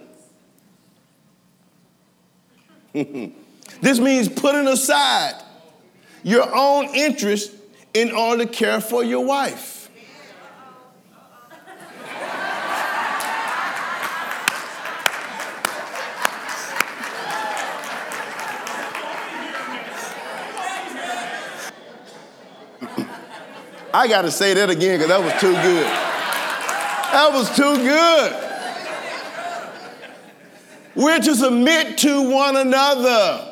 this 3.80 3.98
means 3.98 4.28
putting 4.28 4.68
aside 4.68 5.34
your 6.22 6.48
own 6.54 6.94
interest 6.94 7.50
in 7.92 8.12
order 8.12 8.44
to 8.44 8.50
care 8.50 8.80
for 8.80 9.02
your 9.02 9.24
wife. 9.24 9.90
I 23.92 24.06
got 24.06 24.22
to 24.22 24.30
say 24.30 24.54
that 24.54 24.70
again 24.70 25.00
because 25.00 25.08
that 25.08 25.20
was 25.20 25.32
too 25.40 25.50
good. 25.50 25.86
That 27.10 27.30
was 27.32 27.56
too 27.56 27.76
good. 27.78 28.43
We're 30.94 31.18
to 31.18 31.34
submit 31.34 31.98
to 31.98 32.30
one 32.30 32.56
another. 32.56 33.50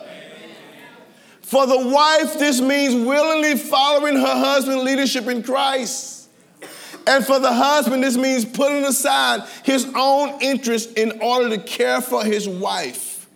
For 1.43 1.67
the 1.67 1.89
wife, 1.89 2.39
this 2.39 2.61
means 2.61 2.95
willingly 2.95 3.59
following 3.59 4.17
her 4.17 4.23
husband's 4.23 4.85
leadership 4.85 5.27
in 5.27 5.43
Christ. 5.43 6.29
And 7.07 7.27
for 7.27 7.41
the 7.41 7.53
husband, 7.53 8.05
this 8.05 8.17
means 8.17 8.45
putting 8.45 8.85
aside 8.85 9.43
his 9.65 9.91
own 9.95 10.41
interest 10.41 10.97
in 10.97 11.21
order 11.21 11.51
to 11.51 11.59
care 11.59 12.01
for 12.01 12.25
his 12.25 12.49
wife. 12.49 13.29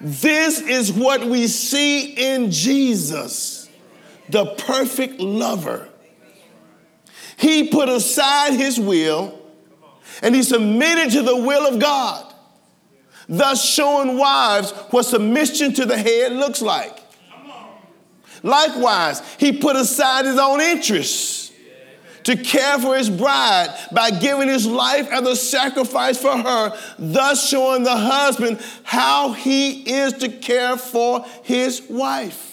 This 0.00 0.60
is 0.60 0.92
what 0.92 1.24
we 1.24 1.46
see 1.46 2.34
in 2.34 2.50
Jesus, 2.50 3.68
the 4.28 4.44
perfect 4.58 5.18
lover. 5.18 5.88
He 7.38 7.68
put 7.68 7.88
aside 7.88 8.52
his 8.52 8.78
will 8.78 9.40
and 10.22 10.34
he 10.34 10.42
submitted 10.42 11.12
to 11.12 11.22
the 11.22 11.36
will 11.36 11.66
of 11.66 11.80
God 11.80 12.25
thus 13.28 13.64
showing 13.64 14.16
wives 14.16 14.70
what 14.90 15.04
submission 15.04 15.72
to 15.74 15.86
the 15.86 15.96
head 15.96 16.32
looks 16.32 16.62
like. 16.62 17.00
Likewise, 18.42 19.22
he 19.38 19.52
put 19.52 19.76
aside 19.76 20.24
his 20.24 20.38
own 20.38 20.60
interests 20.60 21.52
to 22.26 22.36
care 22.36 22.78
for 22.78 22.96
his 22.96 23.08
bride 23.08 23.72
by 23.92 24.10
giving 24.10 24.48
his 24.48 24.66
life 24.66 25.08
as 25.12 25.22
a 25.26 25.36
sacrifice 25.36 26.20
for 26.20 26.36
her, 26.36 26.76
thus 26.98 27.48
showing 27.48 27.84
the 27.84 27.96
husband 27.96 28.60
how 28.82 29.32
he 29.32 29.88
is 29.88 30.12
to 30.14 30.28
care 30.28 30.76
for 30.76 31.24
his 31.44 31.82
wife. 31.88 32.52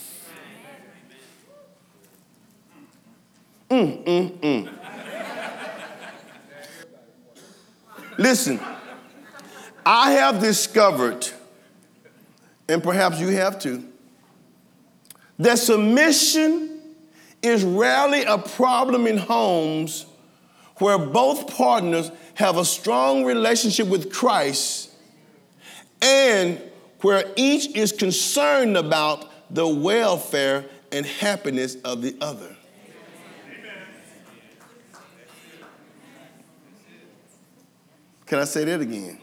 Mm, 3.69 4.03
mm, 4.03 4.39
mm. 4.39 4.69
Listen. 8.19 8.59
I 9.85 10.11
have 10.11 10.39
discovered, 10.39 11.27
and 12.69 12.81
perhaps 12.81 13.19
you 13.19 13.27
have 13.29 13.59
too, 13.59 13.83
that 15.39 15.59
submission 15.59 16.81
is 17.41 17.63
rarely 17.63 18.23
a 18.23 18.37
problem 18.37 19.07
in 19.07 19.17
homes 19.17 20.05
where 20.77 20.97
both 20.97 21.55
partners 21.55 22.11
have 22.35 22.57
a 22.57 22.65
strong 22.65 23.25
relationship 23.25 23.87
with 23.87 24.11
Christ 24.11 24.91
and 26.01 26.61
where 27.01 27.25
each 27.35 27.75
is 27.75 27.91
concerned 27.91 28.77
about 28.77 29.29
the 29.53 29.67
welfare 29.67 30.65
and 30.91 31.05
happiness 31.05 31.75
of 31.83 32.01
the 32.01 32.15
other. 32.21 32.55
Can 38.25 38.39
I 38.39 38.45
say 38.45 38.63
that 38.63 38.81
again? 38.81 39.19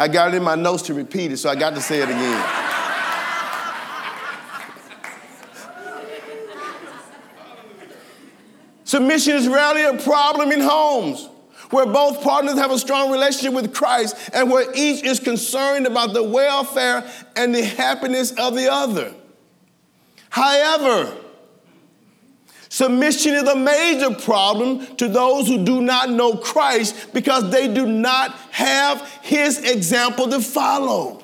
I 0.00 0.08
got 0.08 0.32
it 0.32 0.38
in 0.38 0.42
my 0.42 0.54
notes 0.54 0.84
to 0.84 0.94
repeat 0.94 1.30
it, 1.30 1.36
so 1.36 1.50
I 1.50 1.54
got 1.54 1.74
to 1.74 1.80
say 1.82 2.00
it 2.00 2.08
again. 2.08 2.44
Submission 8.84 9.36
is 9.36 9.46
rarely 9.46 9.84
a 9.84 10.02
problem 10.02 10.52
in 10.52 10.60
homes 10.60 11.28
where 11.68 11.84
both 11.84 12.22
partners 12.22 12.54
have 12.54 12.70
a 12.70 12.78
strong 12.78 13.12
relationship 13.12 13.52
with 13.52 13.74
Christ 13.74 14.16
and 14.32 14.50
where 14.50 14.72
each 14.74 15.04
is 15.04 15.20
concerned 15.20 15.86
about 15.86 16.14
the 16.14 16.22
welfare 16.22 17.04
and 17.36 17.54
the 17.54 17.62
happiness 17.62 18.32
of 18.38 18.56
the 18.56 18.72
other. 18.72 19.12
However, 20.30 21.14
Submission 22.70 23.34
is 23.34 23.42
a 23.42 23.56
major 23.56 24.14
problem 24.14 24.86
to 24.94 25.08
those 25.08 25.48
who 25.48 25.64
do 25.64 25.82
not 25.82 26.08
know 26.08 26.36
Christ 26.36 27.12
because 27.12 27.50
they 27.50 27.66
do 27.66 27.84
not 27.84 28.30
have 28.52 29.02
his 29.22 29.58
example 29.58 30.28
to 30.30 30.40
follow. 30.40 31.20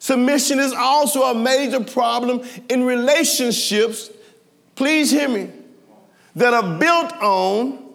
Submission 0.00 0.58
is 0.58 0.72
also 0.72 1.22
a 1.22 1.34
major 1.36 1.84
problem 1.84 2.42
in 2.68 2.82
relationships, 2.82 4.10
please 4.74 5.12
hear 5.12 5.28
me, 5.28 5.50
that 6.34 6.52
are 6.52 6.76
built 6.76 7.12
on 7.22 7.94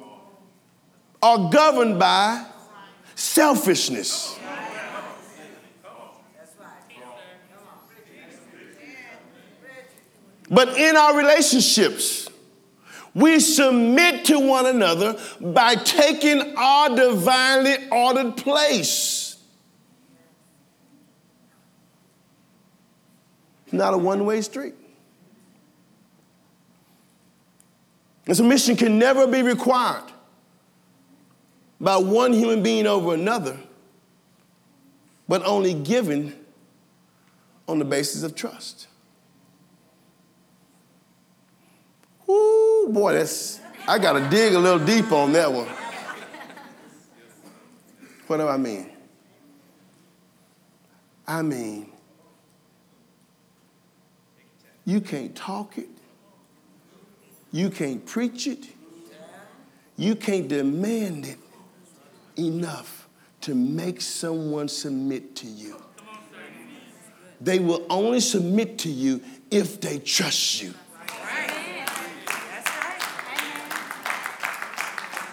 or 1.21 1.49
governed 1.49 1.99
by 1.99 2.45
selfishness. 3.15 4.39
But 10.49 10.77
in 10.77 10.95
our 10.95 11.17
relationships, 11.17 12.29
we 13.13 13.39
submit 13.39 14.25
to 14.25 14.39
one 14.39 14.65
another 14.65 15.17
by 15.39 15.75
taking 15.75 16.55
our 16.57 16.95
divinely 16.95 17.75
ordered 17.89 18.37
place. 18.37 19.37
It's 23.65 23.73
not 23.73 23.93
a 23.93 23.97
one 23.97 24.25
way 24.25 24.41
street. 24.41 24.75
And 28.27 28.35
submission 28.35 28.75
can 28.75 28.99
never 28.99 29.27
be 29.27 29.41
required 29.41 30.11
by 31.79 31.97
one 31.97 32.33
human 32.33 32.63
being 32.63 32.87
over 32.87 33.13
another, 33.13 33.57
but 35.27 35.43
only 35.45 35.73
given 35.73 36.35
on 37.67 37.79
the 37.79 37.85
basis 37.85 38.23
of 38.23 38.35
trust. 38.35 38.87
Boy, 42.87 43.13
that's, 43.13 43.59
I 43.87 43.99
got 43.99 44.13
to 44.13 44.29
dig 44.29 44.53
a 44.53 44.59
little 44.59 44.85
deep 44.85 45.11
on 45.11 45.33
that 45.33 45.51
one. 45.51 45.67
What 48.27 48.37
do 48.37 48.47
I 48.47 48.57
mean? 48.57 48.89
I 51.27 51.41
mean, 51.41 51.91
you 54.85 55.01
can't 55.01 55.35
talk 55.35 55.77
it, 55.77 55.89
you 57.51 57.69
can't 57.69 58.05
preach 58.05 58.45
it, 58.45 58.67
you 59.97 60.15
can't 60.15 60.47
demand 60.47 61.25
it 61.25 61.37
enough 62.37 63.07
to 63.41 63.55
make 63.55 64.01
someone 64.01 64.67
submit 64.67 65.35
to 65.37 65.47
you. 65.47 65.81
They 67.41 67.59
will 67.59 67.85
only 67.89 68.19
submit 68.19 68.77
to 68.79 68.89
you 68.89 69.21
if 69.51 69.81
they 69.81 69.99
trust 69.99 70.61
you. 70.61 70.73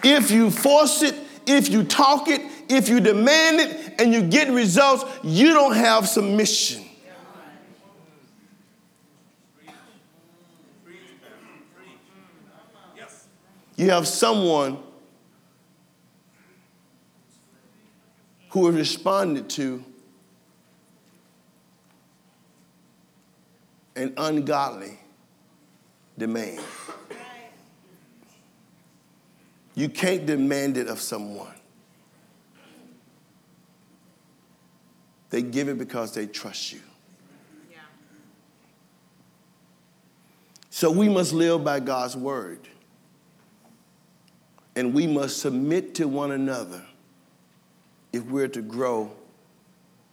If 0.05 0.31
you 0.31 0.51
force 0.51 1.03
it, 1.03 1.15
if 1.47 1.69
you 1.69 1.85
talk 1.85 2.29
it, 2.29 2.41
if 2.69 2.89
you 2.89 3.01
demand 3.01 3.61
it, 3.61 4.01
and 4.01 4.13
you 4.13 4.23
get 4.23 4.51
results, 4.51 5.05
you 5.23 5.53
don't 5.53 5.75
have 5.75 6.09
submission. 6.09 6.85
You 13.77 13.91
have 13.91 14.07
someone 14.07 14.79
who 18.51 18.67
has 18.67 18.77
responded 18.77 19.49
to 19.51 19.83
an 23.97 24.13
ungodly 24.17 24.99
demand. 26.17 26.61
You 29.75 29.89
can't 29.89 30.27
demand 30.27 30.77
it 30.77 30.89
of 30.89 31.01
someone. 31.01 31.55
They 35.31 35.41
give 35.41 35.69
it 35.69 35.79
because 35.79 36.13
they 36.13 36.27
trust 36.27 36.73
you. 36.73 36.81
Yeah. 37.71 37.79
So 40.69 40.91
we 40.91 41.09
must 41.09 41.33
live 41.33 41.65
by 41.65 41.81
God's 41.81 42.17
word. 42.17 42.69
And 44.77 44.93
we 44.93 45.07
must 45.07 45.39
submit 45.39 45.95
to 45.97 46.07
one 46.07 46.33
another 46.33 46.83
if 48.13 48.25
we're 48.25 48.49
to 48.49 48.61
grow 48.61 49.11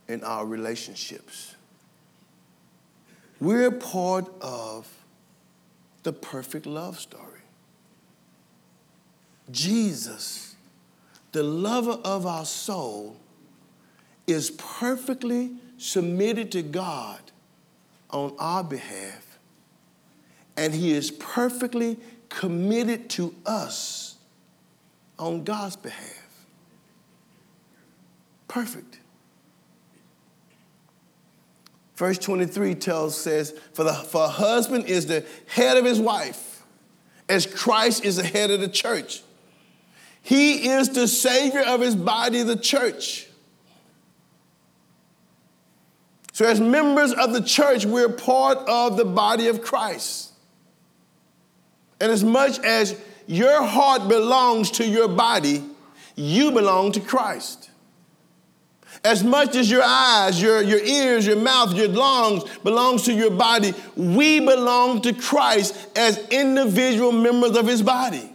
in 0.08 0.24
our 0.24 0.45
relationships. 0.45 1.56
We're 3.41 3.72
part 3.72 4.30
of 4.41 4.88
the 6.04 6.13
perfect 6.13 6.65
love 6.65 6.98
story. 7.00 7.28
Jesus, 9.51 10.55
the 11.31 11.43
lover 11.43 11.99
of 12.03 12.25
our 12.25 12.45
soul, 12.45 13.17
is 14.27 14.51
perfectly 14.51 15.51
submitted 15.77 16.51
to 16.51 16.62
God 16.62 17.19
on 18.12 18.35
our 18.39 18.63
behalf, 18.63 19.39
and 20.57 20.73
he 20.73 20.91
is 20.91 21.12
perfectly 21.12 21.97
committed 22.29 23.09
to 23.12 23.33
us 23.45 24.15
on 25.17 25.43
God's 25.43 25.75
behalf. 25.75 26.45
Perfect. 28.47 28.99
Verse 31.95 32.17
23 32.17 32.75
tells, 32.75 33.19
says, 33.19 33.53
for, 33.73 33.83
the, 33.83 33.93
for 33.93 34.23
a 34.23 34.29
husband 34.29 34.85
is 34.85 35.07
the 35.07 35.25
head 35.47 35.75
of 35.75 35.83
his 35.83 35.99
wife, 35.99 36.63
as 37.27 37.45
Christ 37.45 38.05
is 38.05 38.15
the 38.15 38.23
head 38.23 38.51
of 38.51 38.62
the 38.62 38.69
church. 38.69 39.21
He 40.21 40.69
is 40.69 40.89
the 40.89 41.08
Savior 41.08 41.62
of 41.62 41.82
his 41.82 41.95
body, 41.95 42.43
the 42.43 42.55
church. 42.55 43.27
So, 46.34 46.45
as 46.45 46.62
members 46.62 47.12
of 47.12 47.34
the 47.34 47.41
church, 47.41 47.86
we're 47.86 48.10
part 48.10 48.60
of 48.60 48.95
the 48.95 49.05
body 49.05 49.47
of 49.47 49.62
Christ. 49.62 50.32
And 51.99 52.12
as 52.12 52.23
much 52.23 52.60
as 52.60 52.99
your 53.27 53.63
heart 53.63 54.08
belongs 54.08 54.71
to 54.71 54.86
your 54.88 55.10
body, 55.10 55.63
you 56.15 56.51
belong 56.51 56.93
to 56.93 56.99
Christ. 56.99 57.69
As 59.03 59.23
much 59.23 59.55
as 59.55 59.69
your 59.69 59.84
eyes, 59.84 60.41
your, 60.41 60.62
your 60.62 60.79
ears, 60.79 61.25
your 61.25 61.38
mouth, 61.38 61.73
your 61.73 61.88
lungs 61.88 62.43
belongs 62.63 63.03
to 63.03 63.13
your 63.13 63.32
body, 63.32 63.73
we 63.95 64.39
belong 64.39 65.01
to 65.01 65.13
Christ 65.13 65.88
as 65.95 66.17
individual 66.29 67.12
members 67.12 67.55
of 67.55 67.67
his 67.67 67.82
body. 67.82 68.34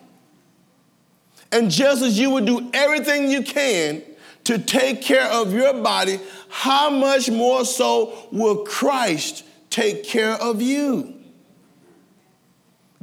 And 1.55 1.71
just 1.71 2.03
as 2.03 2.19
you 2.19 2.31
would 2.31 2.47
do 2.47 2.69
everything 2.75 3.31
you 3.31 3.45
can 3.45 4.03
to 4.43 4.59
take 4.59 5.03
care 5.03 5.31
of 5.31 5.53
your 5.53 5.73
body, 5.73 6.19
how 6.49 6.91
much 6.91 7.31
more 7.31 7.65
so 7.65 8.27
will 8.33 8.65
Christ 8.65 9.45
take 9.71 10.03
care 10.03 10.33
of 10.33 10.61
you? 10.61 11.15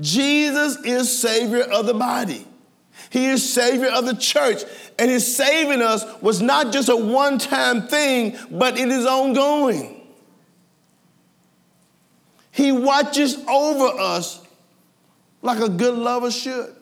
Jesus 0.02 0.76
is 0.84 1.18
Savior 1.18 1.62
of 1.62 1.86
the 1.86 1.94
body. 1.94 2.46
He 3.10 3.28
is 3.28 3.54
Savior 3.54 3.88
of 3.88 4.06
the 4.06 4.16
church. 4.16 4.64
And 5.00 5.10
His 5.10 5.34
saving 5.34 5.82
us 5.82 6.04
was 6.22 6.42
not 6.42 6.74
just 6.74 6.90
a 6.90 6.96
one 6.96 7.38
time 7.40 7.88
thing, 7.88 8.36
but 8.52 8.78
it 8.78 8.90
is 8.90 9.06
ongoing. 9.06 10.02
He 12.52 12.74
watches 12.74 13.38
over 13.48 13.98
us 13.98 14.46
like 15.42 15.62
a 15.62 15.70
good 15.70 15.98
lover 15.98 16.32
should. 16.32 16.76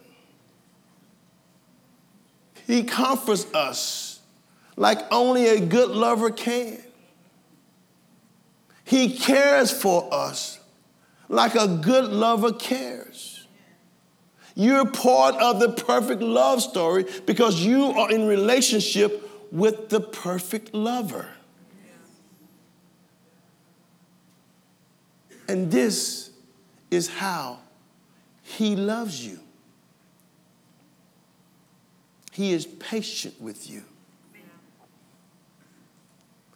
He 2.70 2.84
comforts 2.84 3.52
us 3.52 4.20
like 4.76 5.00
only 5.12 5.48
a 5.48 5.60
good 5.60 5.90
lover 5.90 6.30
can. 6.30 6.78
He 8.84 9.18
cares 9.18 9.72
for 9.72 10.08
us 10.14 10.60
like 11.30 11.56
a 11.56 11.68
good 11.68 12.06
lover 12.06 12.54
cares. 12.54 13.48
You're 14.54 14.86
part 14.86 15.34
of 15.38 15.60
the 15.60 15.70
perfect 15.70 16.22
love 16.22 16.62
story 16.62 17.06
because 17.26 17.60
you 17.60 17.86
are 17.86 18.12
in 18.12 18.28
relationship 18.28 19.28
with 19.52 19.90
the 19.90 20.02
perfect 20.02 20.72
lover. 20.72 21.28
And 25.48 25.72
this 25.72 26.30
is 26.92 27.08
how 27.08 27.62
he 28.44 28.76
loves 28.76 29.26
you. 29.26 29.40
He 32.40 32.54
is 32.54 32.66
patient 32.66 33.36
with 33.42 33.70
you. 33.70 33.84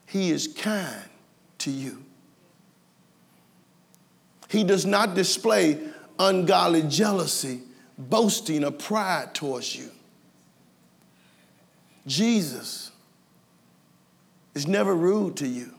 He 0.05 0.31
is 0.31 0.47
kind 0.47 1.09
to 1.57 1.69
you. 1.69 2.05
He 4.47 4.63
does 4.63 4.85
not 4.85 5.13
display 5.13 5.77
ungodly 6.17 6.83
jealousy 6.83 7.63
boasting 7.97 8.63
or 8.63 8.71
pride 8.71 9.35
towards 9.35 9.75
you. 9.75 9.91
Jesus 12.07 12.89
is 14.55 14.65
never 14.65 14.95
rude 14.95 15.35
to 15.35 15.47
you. 15.49 15.73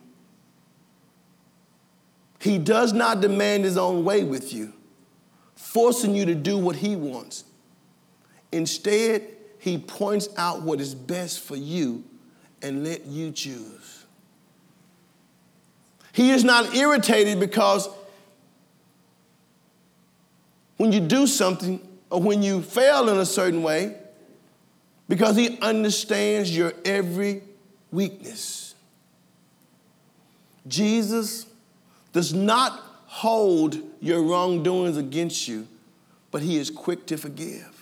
He 2.41 2.59
does 2.59 2.93
not 2.93 3.23
demand 3.23 3.65
his 3.65 3.79
own 3.79 4.05
way 4.05 4.23
with 4.23 4.53
you, 4.53 4.75
forcing 5.57 6.15
you 6.15 6.27
to 6.27 6.35
do 6.35 6.59
what 6.59 6.77
he 6.77 6.95
wants. 6.95 7.45
Instead, 8.53 9.34
he 9.65 9.79
points 9.79 10.29
out 10.37 10.61
what 10.61 10.79
is 10.79 10.95
best 10.95 11.41
for 11.41 11.57
you 11.57 12.05
and 12.61 12.85
let 12.85 13.07
you 13.07 13.31
choose. 13.31 14.05
He 16.13 16.33
is 16.33 16.45
not 16.45 16.75
irritated 16.75 17.41
because 17.41 17.89
when 20.77 20.93
you 20.93 21.01
do 21.01 21.27
something, 21.27 21.81
or 22.11 22.21
when 22.21 22.43
you 22.43 22.61
fail 22.61 23.09
in 23.09 23.17
a 23.17 23.25
certain 23.25 23.63
way 23.63 23.97
because 25.09 25.35
he 25.35 25.59
understands 25.61 26.55
your 26.55 26.75
every 26.85 27.43
weakness. 27.91 28.75
Jesus 30.69 31.47
does 32.13 32.35
not 32.35 32.73
hold 33.07 33.79
your 34.01 34.23
wrongdoings 34.23 34.99
against 34.99 35.49
you, 35.49 35.67
but 36.31 36.43
he 36.43 36.59
is 36.59 36.69
quick 36.69 37.07
to 37.07 37.17
forgive. 37.17 37.74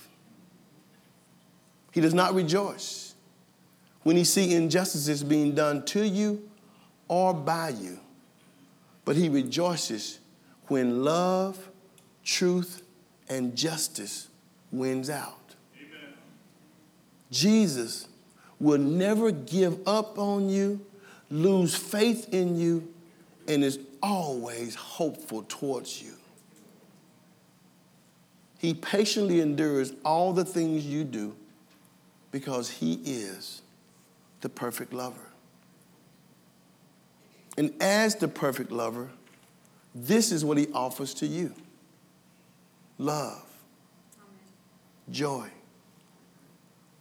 He 1.92 2.00
does 2.00 2.14
not 2.14 2.34
rejoice 2.34 3.14
when 4.02 4.16
he 4.16 4.24
sees 4.24 4.52
injustices 4.52 5.22
being 5.22 5.54
done 5.54 5.84
to 5.84 6.04
you 6.04 6.48
or 7.06 7.32
by 7.32 7.68
you, 7.68 8.00
but 9.04 9.14
he 9.14 9.28
rejoices 9.28 10.18
when 10.66 11.04
love, 11.04 11.68
truth, 12.24 12.82
and 13.28 13.54
justice 13.54 14.28
wins 14.72 15.10
out. 15.10 15.54
Amen. 15.76 16.14
Jesus 17.30 18.08
will 18.58 18.78
never 18.78 19.30
give 19.30 19.86
up 19.86 20.18
on 20.18 20.48
you, 20.48 20.80
lose 21.30 21.74
faith 21.76 22.32
in 22.32 22.56
you, 22.56 22.88
and 23.46 23.62
is 23.62 23.78
always 24.02 24.74
hopeful 24.74 25.44
towards 25.46 26.00
you. 26.00 26.14
He 28.58 28.72
patiently 28.72 29.40
endures 29.40 29.92
all 30.04 30.32
the 30.32 30.44
things 30.44 30.86
you 30.86 31.04
do 31.04 31.36
because 32.32 32.70
he 32.70 32.94
is 33.04 33.62
the 34.40 34.48
perfect 34.48 34.92
lover. 34.92 35.28
And 37.56 37.72
as 37.80 38.16
the 38.16 38.26
perfect 38.26 38.72
lover, 38.72 39.10
this 39.94 40.32
is 40.32 40.44
what 40.44 40.56
he 40.58 40.66
offers 40.72 41.14
to 41.14 41.26
you 41.26 41.54
love, 42.98 43.44
joy, 45.10 45.48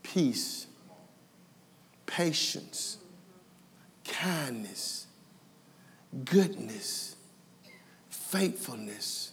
peace, 0.04 0.68
patience, 2.06 2.98
kindness, 4.06 5.08
goodness, 6.26 7.16
faithfulness, 8.10 9.32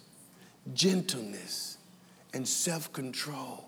gentleness, 0.73 1.79
and 2.33 2.47
self 2.47 2.93
control. 2.93 3.68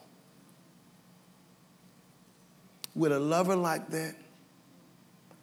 With 3.01 3.13
a 3.13 3.19
lover 3.19 3.57
like 3.57 3.89
that, 3.89 4.15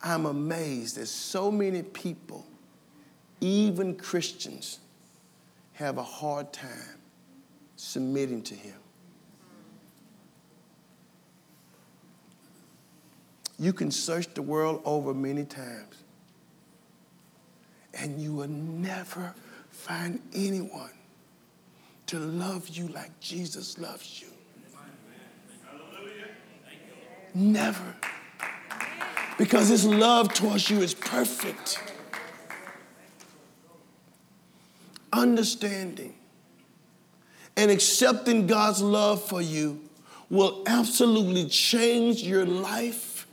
I'm 0.04 0.28
amazed 0.28 0.98
that 0.98 1.08
so 1.08 1.50
many 1.50 1.82
people, 1.82 2.46
even 3.42 3.96
Christians, 3.96 4.78
have 5.74 5.98
a 5.98 6.04
hard 6.04 6.54
time 6.54 7.00
submitting 7.76 8.44
to 8.44 8.54
him. 8.54 8.76
You 13.58 13.74
can 13.74 13.90
search 13.90 14.32
the 14.36 14.44
world 14.44 14.84
over 14.86 15.16
many 15.16 15.44
times, 15.44 16.04
and 17.96 18.22
you 18.22 18.34
will 18.34 18.50
never 18.50 19.34
find 19.72 20.22
anyone 20.36 20.92
to 22.06 22.20
love 22.20 22.70
you 22.70 22.88
like 22.90 23.20
Jesus 23.20 23.80
loves 23.80 24.22
you. 24.22 24.37
Never. 27.34 27.96
Because 29.38 29.70
his 29.70 29.86
love 29.86 30.34
towards 30.34 30.70
you 30.70 30.82
is 30.82 30.94
perfect. 30.94 31.80
Understanding 35.14 36.16
and 37.56 37.72
accepting 37.72 38.48
God's 38.48 38.82
love 38.82 39.24
for 39.24 39.42
you 39.42 39.82
will 40.30 40.64
absolutely 40.68 41.48
change 41.48 42.22
your 42.22 42.46
life 42.46 43.28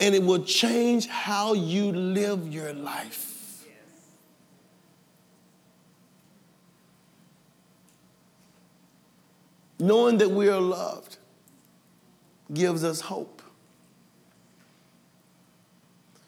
and 0.00 0.14
it 0.14 0.22
will 0.22 0.42
change 0.44 1.06
how 1.06 1.54
you 1.54 1.92
live 1.92 2.52
your 2.52 2.72
life. 2.72 3.64
Knowing 9.78 10.18
that 10.18 10.30
we 10.30 10.48
are 10.48 10.60
loved 10.60 11.18
gives 12.52 12.84
us 12.84 13.00
hope. 13.00 13.42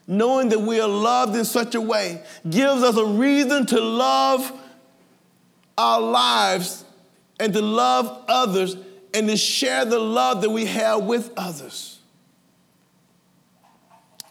Knowing 0.06 0.50
that 0.50 0.60
we 0.60 0.80
are 0.80 0.88
loved 0.88 1.34
in 1.34 1.44
such 1.44 1.74
a 1.74 1.80
way 1.80 2.22
gives 2.48 2.82
us 2.82 2.96
a 2.96 3.04
reason 3.04 3.64
to 3.64 3.80
love 3.80 4.52
our 5.78 6.00
lives 6.00 6.84
and 7.40 7.52
to 7.52 7.62
love 7.62 8.24
others 8.28 8.76
and 9.14 9.28
to 9.28 9.37
share 9.37 9.84
the 9.84 9.98
love 9.98 10.42
that 10.42 10.50
we 10.50 10.66
have 10.66 11.04
with 11.04 11.32
others. 11.37 11.98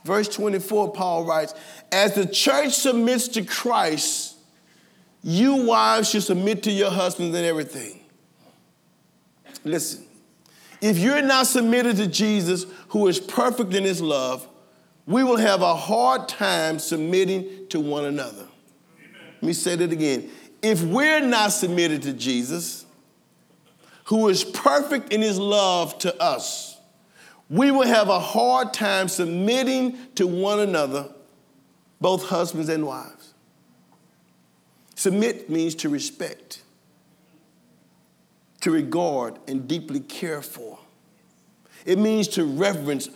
Verse 0.03 0.27
24, 0.27 0.91
Paul 0.91 1.23
writes, 1.23 1.55
As 1.91 2.13
the 2.13 2.25
church 2.25 2.73
submits 2.73 3.29
to 3.29 3.43
Christ, 3.43 4.35
you 5.23 5.65
wives 5.65 6.09
should 6.09 6.23
submit 6.23 6.63
to 6.63 6.71
your 6.71 6.91
husbands 6.91 7.35
in 7.35 7.45
everything. 7.45 8.01
Listen, 9.63 10.05
if 10.83 10.97
you're 10.97 11.21
not 11.21 11.47
submitted 11.47 11.95
to 11.95 12.07
Jesus, 12.07 12.65
who 12.89 13.07
is 13.07 13.17
perfect 13.17 13.73
in 13.73 13.85
his 13.85 14.01
love, 14.01 14.45
we 15.07 15.23
will 15.23 15.37
have 15.37 15.61
a 15.61 15.73
hard 15.73 16.27
time 16.27 16.77
submitting 16.77 17.67
to 17.69 17.79
one 17.79 18.03
another. 18.03 18.45
Amen. 18.99 19.21
Let 19.35 19.43
me 19.43 19.53
say 19.53 19.77
that 19.77 19.93
again. 19.93 20.29
If 20.61 20.83
we're 20.83 21.21
not 21.21 21.53
submitted 21.53 22.01
to 22.01 22.11
Jesus, 22.11 22.85
who 24.05 24.27
is 24.27 24.43
perfect 24.43 25.13
in 25.13 25.21
his 25.21 25.39
love 25.39 25.97
to 25.99 26.21
us, 26.21 26.77
we 27.49 27.71
will 27.71 27.87
have 27.87 28.09
a 28.09 28.19
hard 28.19 28.73
time 28.73 29.07
submitting 29.07 29.97
to 30.15 30.27
one 30.27 30.59
another, 30.59 31.09
both 32.01 32.25
husbands 32.25 32.67
and 32.67 32.85
wives. 32.85 33.33
Submit 34.95 35.49
means 35.49 35.75
to 35.75 35.87
respect, 35.87 36.61
to 38.63 38.71
regard, 38.71 39.37
and 39.45 39.67
deeply 39.67 39.99
care 39.99 40.41
for. 40.41 40.79
It 41.85 41.99
means 41.99 42.29
to 42.29 42.45
reverence 42.45 43.09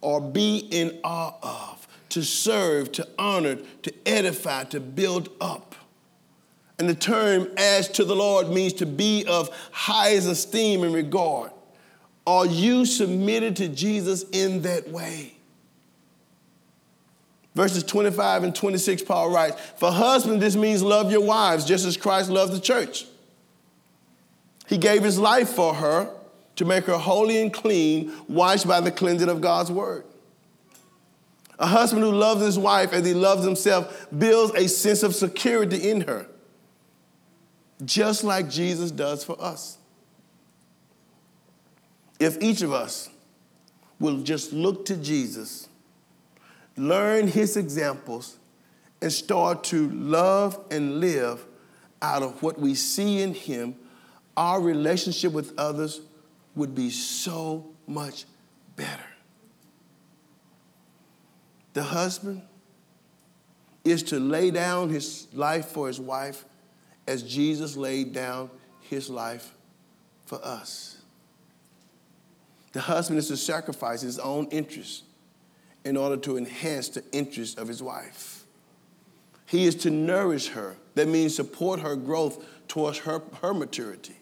or 0.00 0.22
be 0.22 0.56
in 0.70 0.98
awe 1.04 1.34
of, 1.42 1.86
to 2.08 2.22
serve, 2.22 2.92
to 2.92 3.06
honor, 3.18 3.58
to 3.82 3.92
edify, 4.06 4.64
to 4.64 4.80
build 4.80 5.28
up. 5.38 5.74
And 6.78 6.88
the 6.88 6.94
term 6.94 7.46
as 7.58 7.88
to 7.90 8.04
the 8.04 8.16
Lord 8.16 8.48
means 8.48 8.72
to 8.74 8.86
be 8.86 9.26
of 9.26 9.50
highest 9.70 10.28
esteem 10.28 10.82
and 10.82 10.94
regard. 10.94 11.50
Are 12.26 12.46
you 12.46 12.86
submitted 12.86 13.56
to 13.56 13.68
Jesus 13.68 14.24
in 14.32 14.62
that 14.62 14.88
way? 14.88 15.34
Verses 17.54 17.82
25 17.82 18.44
and 18.44 18.54
26, 18.54 19.02
Paul 19.02 19.30
writes, 19.30 19.60
For 19.76 19.92
husbands, 19.92 20.40
this 20.40 20.56
means 20.56 20.82
love 20.82 21.10
your 21.10 21.20
wives 21.20 21.66
just 21.66 21.84
as 21.84 21.98
Christ 21.98 22.30
loved 22.30 22.54
the 22.54 22.60
church. 22.60 23.04
He 24.66 24.78
gave 24.78 25.02
his 25.02 25.18
life 25.18 25.50
for 25.50 25.74
her 25.74 26.10
to 26.56 26.64
make 26.64 26.84
her 26.84 26.98
holy 26.98 27.40
and 27.40 27.52
clean, 27.52 28.12
washed 28.28 28.66
by 28.66 28.80
the 28.80 28.90
cleansing 28.90 29.28
of 29.28 29.40
God's 29.40 29.70
word. 29.70 30.04
A 31.58 31.66
husband 31.66 32.04
who 32.04 32.12
loves 32.12 32.42
his 32.42 32.58
wife 32.58 32.92
as 32.92 33.06
he 33.06 33.14
loves 33.14 33.44
himself 33.44 34.06
builds 34.16 34.54
a 34.54 34.68
sense 34.68 35.02
of 35.02 35.14
security 35.14 35.90
in 35.90 36.02
her 36.02 36.26
just 37.84 38.24
like 38.24 38.48
Jesus 38.48 38.90
does 38.90 39.24
for 39.24 39.40
us. 39.40 39.78
If 42.18 42.40
each 42.40 42.62
of 42.62 42.72
us 42.72 43.10
will 43.98 44.22
just 44.22 44.52
look 44.52 44.86
to 44.86 44.96
Jesus, 44.96 45.68
learn 46.76 47.28
his 47.28 47.56
examples, 47.56 48.38
and 49.02 49.12
start 49.12 49.62
to 49.64 49.90
love 49.90 50.58
and 50.70 51.00
live 51.00 51.44
out 52.00 52.22
of 52.22 52.42
what 52.42 52.58
we 52.58 52.74
see 52.74 53.20
in 53.20 53.34
him, 53.34 53.76
our 54.36 54.60
relationship 54.60 55.32
with 55.32 55.52
others 55.58 56.00
would 56.54 56.74
be 56.74 56.90
so 56.90 57.66
much 57.86 58.24
better. 58.76 59.06
The 61.72 61.82
husband 61.82 62.42
is 63.84 64.02
to 64.04 64.18
lay 64.18 64.50
down 64.50 64.90
his 64.90 65.28
life 65.32 65.66
for 65.66 65.86
his 65.86 66.00
wife 66.00 66.44
as 67.06 67.22
Jesus 67.22 67.76
laid 67.76 68.12
down 68.12 68.50
his 68.80 69.08
life 69.08 69.52
for 70.24 70.44
us. 70.44 70.98
The 72.72 72.80
husband 72.80 73.18
is 73.18 73.28
to 73.28 73.36
sacrifice 73.36 74.00
his 74.00 74.18
own 74.18 74.46
interests 74.46 75.02
in 75.84 75.96
order 75.96 76.16
to 76.16 76.36
enhance 76.36 76.88
the 76.88 77.04
interests 77.12 77.56
of 77.56 77.68
his 77.68 77.82
wife. 77.82 78.44
He 79.46 79.66
is 79.66 79.76
to 79.76 79.90
nourish 79.90 80.48
her, 80.48 80.76
that 80.94 81.06
means 81.06 81.36
support 81.36 81.80
her 81.80 81.94
growth 81.94 82.44
towards 82.66 82.98
her, 82.98 83.22
her 83.40 83.54
maturity. 83.54 84.16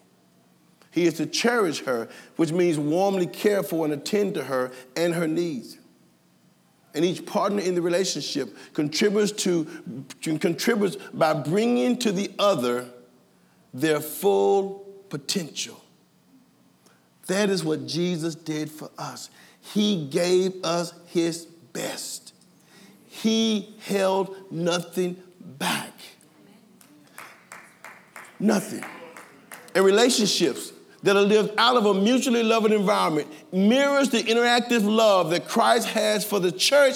He 0.95 1.07
is 1.07 1.15
to 1.15 1.25
cherish 1.25 1.81
her, 1.81 2.07
which 2.37 2.53
means 2.53 2.79
warmly 2.79 3.27
care 3.27 3.63
for 3.63 3.83
and 3.83 3.93
attend 3.93 4.33
to 4.35 4.45
her 4.45 4.71
and 4.95 5.13
her 5.13 5.27
needs. 5.27 5.77
And 6.93 7.03
each 7.03 7.25
partner 7.25 7.59
in 7.59 7.75
the 7.75 7.81
relationship 7.81 8.55
contributes 8.73 9.33
to 9.43 9.67
contributes 10.39 10.95
by 11.13 11.33
bringing 11.33 11.97
to 11.97 12.13
the 12.13 12.31
other 12.39 12.87
their 13.73 13.99
full 13.99 14.87
potential. 15.09 15.83
That 17.27 17.49
is 17.49 17.65
what 17.65 17.85
Jesus 17.85 18.33
did 18.33 18.71
for 18.71 18.89
us. 18.97 19.29
He 19.59 20.07
gave 20.07 20.63
us 20.63 20.93
his 21.07 21.43
best. 21.73 22.33
He 23.05 23.75
held 23.81 24.33
nothing 24.49 25.21
back. 25.41 25.91
Nothing. 28.39 28.85
And 29.73 29.83
relationships 29.83 30.71
that 31.05 31.15
are 31.15 31.21
lived 31.21 31.53
out 31.59 31.77
of 31.77 31.85
a 31.85 31.93
mutually 31.93 32.41
loving 32.41 32.73
environment 32.73 33.27
mirrors 33.53 34.09
the 34.09 34.23
interactive 34.23 34.83
love 34.83 35.29
that 35.29 35.47
Christ 35.47 35.87
has 35.89 36.25
for 36.25 36.39
the 36.39 36.51
church 36.51 36.95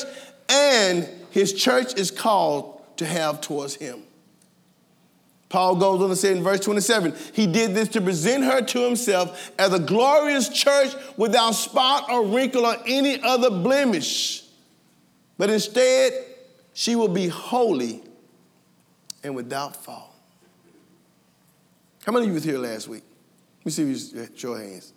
and 0.49 1.07
his 1.29 1.53
church 1.53 1.93
is 1.93 2.09
called 2.09 2.81
to 2.97 3.05
have 3.05 3.39
towards 3.39 3.75
him. 3.75 4.01
Paul 5.47 5.75
goes 5.75 6.01
on 6.01 6.09
to 6.09 6.15
say 6.15 6.31
in 6.31 6.41
verse 6.41 6.59
27 6.59 7.13
he 7.33 7.45
did 7.45 7.75
this 7.75 7.87
to 7.89 8.01
present 8.01 8.43
her 8.45 8.63
to 8.63 8.83
himself 8.83 9.51
as 9.59 9.73
a 9.73 9.79
glorious 9.79 10.49
church 10.49 10.91
without 11.15 11.51
spot 11.51 12.09
or 12.11 12.25
wrinkle 12.25 12.65
or 12.65 12.77
any 12.87 13.21
other 13.21 13.51
blemish. 13.51 14.43
But 15.37 15.51
instead, 15.51 16.13
she 16.73 16.95
will 16.95 17.07
be 17.09 17.27
holy 17.27 18.01
and 19.23 19.35
without 19.35 19.75
fault. 19.75 20.15
How 22.07 22.11
many 22.11 22.25
of 22.25 22.29
you 22.29 22.33
were 22.33 22.57
here 22.57 22.57
last 22.57 22.87
week? 22.87 23.03
Me 23.69 23.71
see 23.71 24.19
if 24.19 24.31
you 24.31 24.35
show 24.35 24.55
hands. 24.55 24.93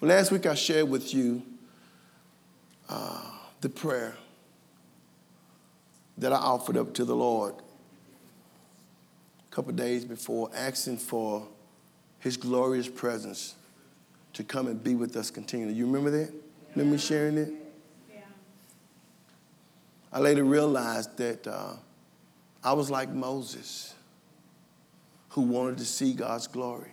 Well, 0.00 0.10
last 0.10 0.30
week 0.30 0.44
I 0.44 0.54
shared 0.54 0.88
with 0.88 1.14
you 1.14 1.42
uh, 2.88 3.22
the 3.62 3.70
prayer 3.70 4.14
that 6.18 6.32
I 6.32 6.36
offered 6.36 6.76
up 6.76 6.92
to 6.94 7.04
the 7.04 7.16
Lord 7.16 7.54
a 9.50 9.54
couple 9.54 9.72
days 9.72 10.04
before, 10.04 10.50
asking 10.54 10.98
for 10.98 11.48
His 12.20 12.36
glorious 12.36 12.88
presence 12.88 13.54
to 14.34 14.44
come 14.44 14.66
and 14.66 14.82
be 14.82 14.94
with 14.94 15.16
us 15.16 15.30
continually. 15.30 15.72
You 15.72 15.86
remember 15.86 16.10
that? 16.10 16.32
Remember 16.74 16.92
me 16.92 16.98
sharing 16.98 17.38
it? 17.38 17.52
Yeah. 18.12 18.20
I 20.12 20.20
later 20.20 20.44
realized 20.44 21.16
that 21.16 21.46
uh, 21.46 21.72
I 22.62 22.74
was 22.74 22.90
like 22.90 23.08
Moses 23.08 23.94
who 25.38 25.44
wanted 25.44 25.78
to 25.78 25.84
see 25.84 26.14
God's 26.14 26.48
glory. 26.48 26.90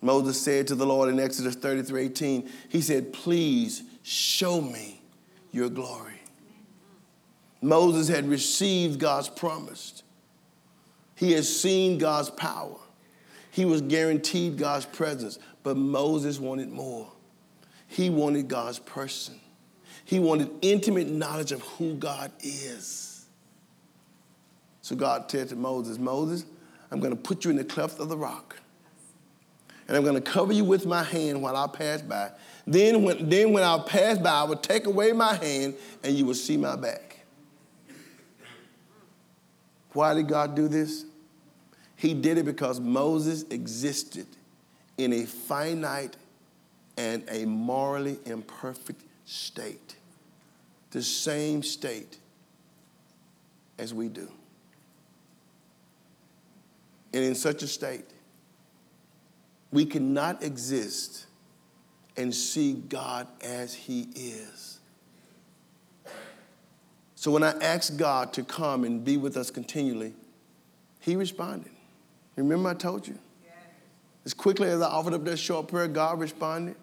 Moses 0.00 0.40
said 0.40 0.68
to 0.68 0.76
the 0.76 0.86
Lord 0.86 1.08
in 1.08 1.18
Exodus 1.18 1.56
33 1.56 2.04
18, 2.04 2.50
He 2.68 2.80
said, 2.80 3.12
Please 3.12 3.82
show 4.04 4.60
me 4.60 5.02
your 5.50 5.68
glory. 5.68 6.20
Moses 7.60 8.06
had 8.06 8.28
received 8.28 9.00
God's 9.00 9.28
promise. 9.28 10.04
He 11.16 11.32
had 11.32 11.44
seen 11.44 11.98
God's 11.98 12.30
power. 12.30 12.78
He 13.50 13.64
was 13.64 13.80
guaranteed 13.80 14.56
God's 14.56 14.86
presence, 14.86 15.40
but 15.64 15.76
Moses 15.76 16.38
wanted 16.38 16.68
more. 16.68 17.10
He 17.88 18.10
wanted 18.10 18.46
God's 18.46 18.78
person. 18.78 19.40
He 20.04 20.20
wanted 20.20 20.50
intimate 20.62 21.08
knowledge 21.08 21.50
of 21.50 21.62
who 21.62 21.94
God 21.94 22.30
is. 22.44 23.26
So 24.82 24.94
God 24.94 25.28
said 25.28 25.48
to 25.48 25.56
Moses, 25.56 25.98
Moses, 25.98 26.44
I'm 26.90 27.00
going 27.00 27.14
to 27.14 27.20
put 27.20 27.44
you 27.44 27.50
in 27.50 27.56
the 27.56 27.64
cleft 27.64 27.98
of 27.98 28.08
the 28.08 28.16
rock. 28.16 28.56
And 29.88 29.96
I'm 29.96 30.02
going 30.02 30.14
to 30.14 30.20
cover 30.20 30.52
you 30.52 30.64
with 30.64 30.86
my 30.86 31.02
hand 31.02 31.40
while 31.40 31.56
I 31.56 31.66
pass 31.68 32.02
by. 32.02 32.30
Then 32.66 33.04
when, 33.04 33.28
then 33.28 33.52
when 33.52 33.62
I 33.62 33.78
pass 33.78 34.18
by, 34.18 34.30
I 34.30 34.42
will 34.44 34.56
take 34.56 34.86
away 34.86 35.12
my 35.12 35.34
hand 35.34 35.74
and 36.02 36.16
you 36.16 36.26
will 36.26 36.34
see 36.34 36.56
my 36.56 36.74
back. 36.74 37.20
Why 39.92 40.14
did 40.14 40.28
God 40.28 40.54
do 40.54 40.68
this? 40.68 41.04
He 41.96 42.12
did 42.12 42.36
it 42.36 42.44
because 42.44 42.80
Moses 42.80 43.44
existed 43.50 44.26
in 44.98 45.12
a 45.12 45.24
finite 45.24 46.16
and 46.98 47.24
a 47.30 47.46
morally 47.46 48.18
imperfect 48.26 49.02
state, 49.24 49.96
the 50.90 51.02
same 51.02 51.62
state 51.62 52.18
as 53.78 53.94
we 53.94 54.08
do. 54.08 54.28
And 57.16 57.24
in 57.24 57.34
such 57.34 57.62
a 57.62 57.66
state, 57.66 58.04
we 59.72 59.86
cannot 59.86 60.42
exist 60.42 61.24
and 62.14 62.34
see 62.34 62.74
God 62.74 63.26
as 63.42 63.72
He 63.72 64.02
is. 64.14 64.80
So 67.14 67.30
when 67.30 67.42
I 67.42 67.52
asked 67.62 67.96
God 67.96 68.34
to 68.34 68.44
come 68.44 68.84
and 68.84 69.02
be 69.02 69.16
with 69.16 69.38
us 69.38 69.50
continually, 69.50 70.12
He 71.00 71.16
responded. 71.16 71.70
Remember, 72.36 72.68
I 72.68 72.74
told 72.74 73.08
you? 73.08 73.18
As 74.26 74.34
quickly 74.34 74.68
as 74.68 74.82
I 74.82 74.86
offered 74.86 75.14
up 75.14 75.24
that 75.24 75.38
short 75.38 75.68
prayer, 75.68 75.88
God 75.88 76.20
responded, 76.20 76.76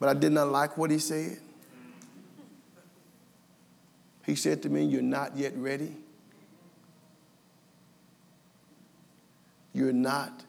but 0.00 0.08
I 0.08 0.14
did 0.14 0.32
not 0.32 0.50
like 0.50 0.76
what 0.76 0.90
He 0.90 0.98
said. 0.98 1.38
He 4.26 4.34
said 4.34 4.64
to 4.64 4.68
me, 4.68 4.84
You're 4.84 5.00
not 5.00 5.36
yet 5.36 5.56
ready. 5.56 5.94
You're 9.78 9.92
not 9.92 10.42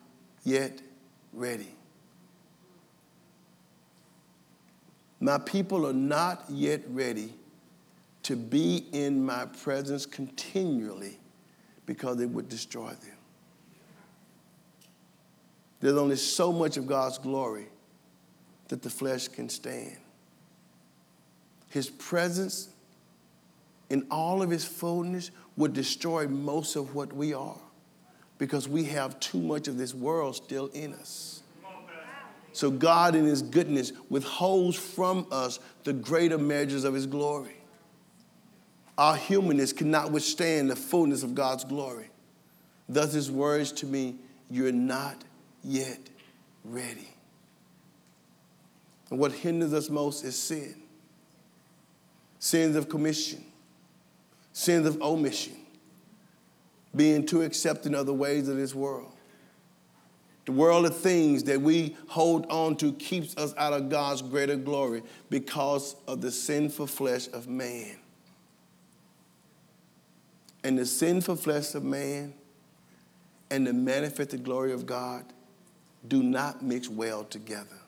yet 0.43 0.81
ready. 1.33 1.67
My 5.19 5.37
people 5.37 5.85
are 5.85 5.93
not 5.93 6.45
yet 6.49 6.81
ready 6.89 7.35
to 8.23 8.35
be 8.35 8.87
in 8.91 9.23
my 9.23 9.45
presence 9.45 10.07
continually 10.07 11.19
because 11.85 12.19
it 12.19 12.25
would 12.31 12.49
destroy 12.49 12.89
them. 12.89 13.17
There's 15.79 15.97
only 15.97 16.15
so 16.15 16.51
much 16.51 16.77
of 16.77 16.87
God's 16.87 17.19
glory 17.19 17.67
that 18.69 18.81
the 18.81 18.89
flesh 18.89 19.27
can 19.27 19.47
stand. 19.47 19.97
His 21.69 21.87
presence 21.87 22.69
in 23.91 24.07
all 24.09 24.41
of 24.41 24.49
his 24.49 24.65
fullness 24.65 25.29
would 25.55 25.73
destroy 25.73 26.27
most 26.27 26.75
of 26.75 26.95
what 26.95 27.13
we 27.13 27.35
are 27.35 27.61
because 28.39 28.67
we 28.67 28.85
have 28.85 29.19
too 29.19 29.39
much 29.39 29.67
of 29.67 29.77
this 29.77 29.93
world 29.93 30.35
still 30.35 30.67
in 30.67 30.93
us. 30.93 31.43
So 32.53 32.71
God, 32.71 33.13
in 33.13 33.25
his 33.25 33.43
goodness, 33.43 33.91
withholds 34.09 34.75
from 34.75 35.27
us 35.31 35.59
the 35.83 35.93
greater 35.93 36.39
measures 36.39 36.83
of 36.83 36.95
his 36.95 37.05
glory. 37.05 37.55
Our 38.97 39.15
humanness 39.15 39.71
cannot 39.71 40.11
withstand 40.11 40.71
the 40.71 40.75
fullness 40.75 41.21
of 41.21 41.35
God's 41.35 41.63
glory. 41.63 42.09
Thus, 42.89 43.13
his 43.13 43.29
words 43.29 43.71
to 43.73 43.85
me, 43.85 44.15
You're 44.49 44.71
not 44.71 45.23
yet 45.63 46.09
ready. 46.65 47.07
And 49.09 49.19
what 49.19 49.31
hinders 49.31 49.73
us 49.73 49.89
most 49.89 50.23
is 50.23 50.37
sin 50.37 50.75
sins 52.39 52.75
of 52.77 52.87
commission, 52.87 53.43
sins 54.53 54.87
of 54.87 55.01
omission, 55.01 55.57
being 56.99 57.25
too 57.25 57.43
accepting 57.43 57.95
of 57.95 58.05
the 58.05 58.13
ways 58.13 58.49
of 58.49 58.57
this 58.57 58.75
world. 58.75 59.09
The 60.43 60.51
world 60.51 60.85
of 60.85 60.97
things 60.97 61.45
that 61.45 61.61
we 61.61 61.95
hold 62.09 62.45
on 62.47 62.75
to 62.75 62.91
keeps 62.91 63.37
us 63.37 63.53
out 63.55 63.71
of 63.71 63.87
God's 63.87 64.21
greater 64.21 64.57
glory 64.57 65.03
because 65.29 65.95
of 66.09 66.19
the 66.19 66.29
sinful 66.29 66.87
flesh 66.87 67.29
of 67.29 67.47
man. 67.47 67.95
And 70.61 70.77
the 70.77 70.85
sinful 70.85 71.37
flesh 71.37 71.73
of 71.73 71.85
man 71.85 72.33
and 73.49 73.65
the 73.65 73.71
manifested 73.71 74.43
glory 74.43 74.73
of 74.73 74.85
God 74.85 75.23
do 76.05 76.21
not 76.21 76.61
mix 76.61 76.89
well 76.89 77.23
together. 77.23 77.79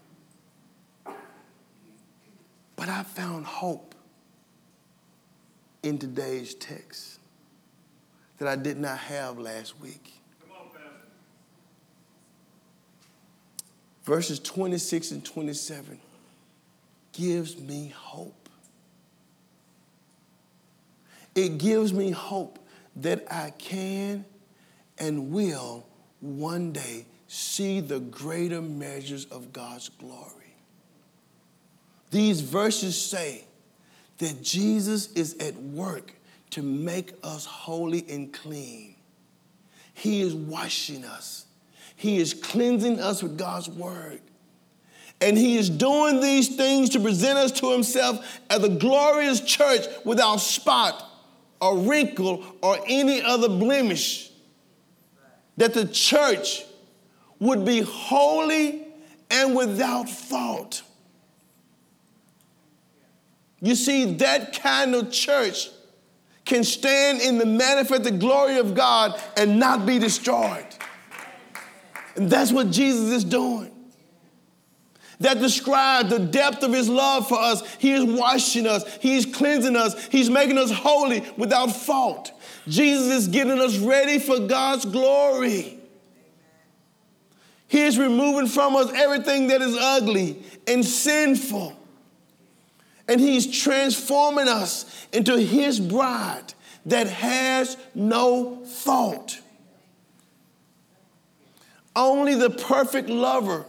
But 2.77 2.87
I 2.87 3.03
found 3.03 3.45
hope 3.45 3.93
in 5.83 5.97
today's 5.97 6.55
text 6.55 7.17
that 8.41 8.47
I 8.47 8.55
did 8.55 8.79
not 8.79 8.97
have 8.97 9.37
last 9.37 9.79
week. 9.79 10.13
Verses 14.03 14.39
26 14.39 15.11
and 15.11 15.23
27 15.23 15.99
gives 17.13 17.55
me 17.59 17.93
hope. 17.95 18.49
It 21.35 21.59
gives 21.59 21.93
me 21.93 22.09
hope 22.09 22.57
that 22.95 23.31
I 23.31 23.51
can 23.59 24.25
and 24.97 25.29
will 25.29 25.85
one 26.19 26.71
day 26.71 27.05
see 27.27 27.79
the 27.79 27.99
greater 27.99 28.59
measures 28.59 29.25
of 29.25 29.53
God's 29.53 29.89
glory. 29.89 30.55
These 32.09 32.41
verses 32.41 32.99
say 32.99 33.43
that 34.17 34.41
Jesus 34.41 35.11
is 35.13 35.37
at 35.37 35.55
work 35.57 36.15
to 36.51 36.61
make 36.61 37.13
us 37.23 37.45
holy 37.45 38.05
and 38.09 38.31
clean. 38.31 38.95
He 39.93 40.21
is 40.21 40.33
washing 40.33 41.05
us, 41.05 41.45
He 41.95 42.17
is 42.17 42.33
cleansing 42.33 42.99
us 42.99 43.23
with 43.23 43.37
God's 43.37 43.69
word. 43.69 44.21
And 45.21 45.37
he 45.37 45.55
is 45.55 45.69
doing 45.69 46.19
these 46.19 46.55
things 46.55 46.89
to 46.89 46.99
present 46.99 47.37
us 47.37 47.51
to 47.59 47.71
himself 47.71 48.39
as 48.49 48.63
a 48.63 48.69
glorious 48.69 49.39
church 49.39 49.85
without 50.03 50.37
spot 50.37 51.07
or 51.61 51.77
wrinkle 51.77 52.43
or 52.63 52.79
any 52.87 53.21
other 53.21 53.47
blemish. 53.47 54.31
That 55.57 55.75
the 55.75 55.85
church 55.85 56.65
would 57.39 57.63
be 57.65 57.81
holy 57.81 58.87
and 59.29 59.55
without 59.55 60.09
fault. 60.09 60.81
You 63.61 63.75
see, 63.75 64.15
that 64.15 64.59
kind 64.59 64.95
of 64.95 65.11
church 65.11 65.69
can 66.51 66.65
stand 66.65 67.21
in 67.21 67.37
the 67.37 67.45
manifested 67.45 68.19
glory 68.19 68.57
of 68.57 68.75
God 68.75 69.17
and 69.37 69.57
not 69.57 69.85
be 69.85 69.99
destroyed. 69.99 70.65
And 72.17 72.29
that's 72.29 72.51
what 72.51 72.71
Jesus 72.71 73.09
is 73.09 73.23
doing. 73.23 73.71
That 75.21 75.39
describes 75.39 76.09
the 76.09 76.19
depth 76.19 76.61
of 76.63 76.73
his 76.73 76.89
love 76.89 77.29
for 77.29 77.39
us. 77.39 77.63
He 77.75 77.93
is 77.93 78.03
washing 78.03 78.67
us, 78.67 78.83
he's 78.97 79.25
cleansing 79.25 79.77
us, 79.77 80.07
he's 80.07 80.29
making 80.29 80.57
us 80.57 80.71
holy 80.71 81.21
without 81.37 81.67
fault. 81.67 82.33
Jesus 82.67 83.07
is 83.07 83.27
getting 83.29 83.59
us 83.61 83.77
ready 83.77 84.19
for 84.19 84.39
God's 84.39 84.83
glory. 84.83 85.79
He 87.69 87.81
is 87.83 87.97
removing 87.97 88.47
from 88.47 88.75
us 88.75 88.91
everything 88.93 89.47
that 89.47 89.61
is 89.61 89.77
ugly 89.77 90.43
and 90.67 90.83
sinful. 90.83 91.80
And 93.11 93.19
He's 93.19 93.45
transforming 93.45 94.47
us 94.47 95.05
into 95.11 95.37
His 95.37 95.81
bride 95.81 96.53
that 96.85 97.07
has 97.07 97.75
no 97.93 98.63
fault. 98.63 99.41
Only 101.93 102.35
the 102.35 102.49
perfect 102.49 103.09
lover 103.09 103.65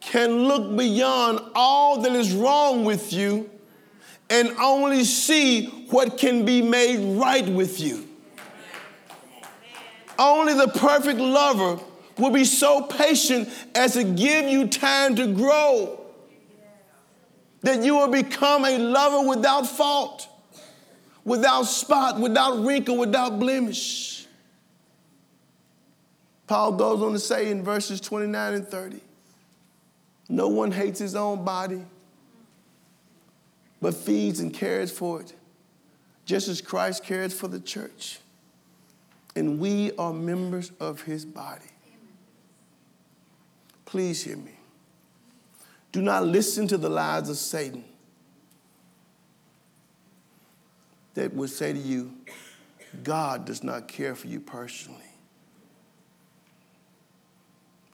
can 0.00 0.44
look 0.44 0.74
beyond 0.74 1.40
all 1.54 2.00
that 2.00 2.12
is 2.12 2.32
wrong 2.32 2.86
with 2.86 3.12
you 3.12 3.50
and 4.30 4.48
only 4.58 5.04
see 5.04 5.66
what 5.90 6.16
can 6.16 6.46
be 6.46 6.62
made 6.62 7.18
right 7.18 7.46
with 7.46 7.78
you. 7.78 8.08
Only 10.18 10.54
the 10.54 10.68
perfect 10.68 11.20
lover 11.20 11.78
will 12.16 12.30
be 12.30 12.46
so 12.46 12.80
patient 12.84 13.50
as 13.74 13.92
to 13.92 14.04
give 14.04 14.46
you 14.48 14.66
time 14.66 15.14
to 15.16 15.26
grow. 15.26 16.01
That 17.62 17.82
you 17.82 17.96
will 17.96 18.08
become 18.08 18.64
a 18.64 18.78
lover 18.78 19.28
without 19.28 19.66
fault, 19.66 20.28
without 21.24 21.64
spot, 21.64 22.18
without 22.18 22.64
wrinkle, 22.64 22.98
without 22.98 23.38
blemish. 23.38 24.26
Paul 26.46 26.72
goes 26.72 27.00
on 27.00 27.12
to 27.12 27.18
say 27.18 27.50
in 27.50 27.62
verses 27.62 28.00
29 28.00 28.54
and 28.54 28.66
30 28.66 29.00
no 30.32 30.48
one 30.48 30.72
hates 30.72 30.98
his 30.98 31.14
own 31.14 31.44
body, 31.44 31.82
but 33.82 33.94
feeds 33.94 34.40
and 34.40 34.52
cares 34.52 34.90
for 34.90 35.20
it, 35.20 35.34
just 36.24 36.48
as 36.48 36.62
Christ 36.62 37.04
cares 37.04 37.34
for 37.34 37.48
the 37.48 37.60
church. 37.60 38.18
And 39.36 39.58
we 39.58 39.92
are 39.98 40.14
members 40.14 40.72
of 40.80 41.02
his 41.02 41.26
body. 41.26 41.66
Please 43.84 44.22
hear 44.22 44.38
me. 44.38 44.52
Do 45.92 46.00
not 46.02 46.24
listen 46.26 46.66
to 46.68 46.78
the 46.78 46.88
lies 46.88 47.28
of 47.28 47.36
Satan 47.36 47.84
that 51.14 51.34
would 51.34 51.50
say 51.50 51.72
to 51.72 51.78
you, 51.78 52.12
God 53.02 53.44
does 53.44 53.62
not 53.62 53.88
care 53.88 54.14
for 54.14 54.26
you 54.26 54.40
personally. 54.40 54.98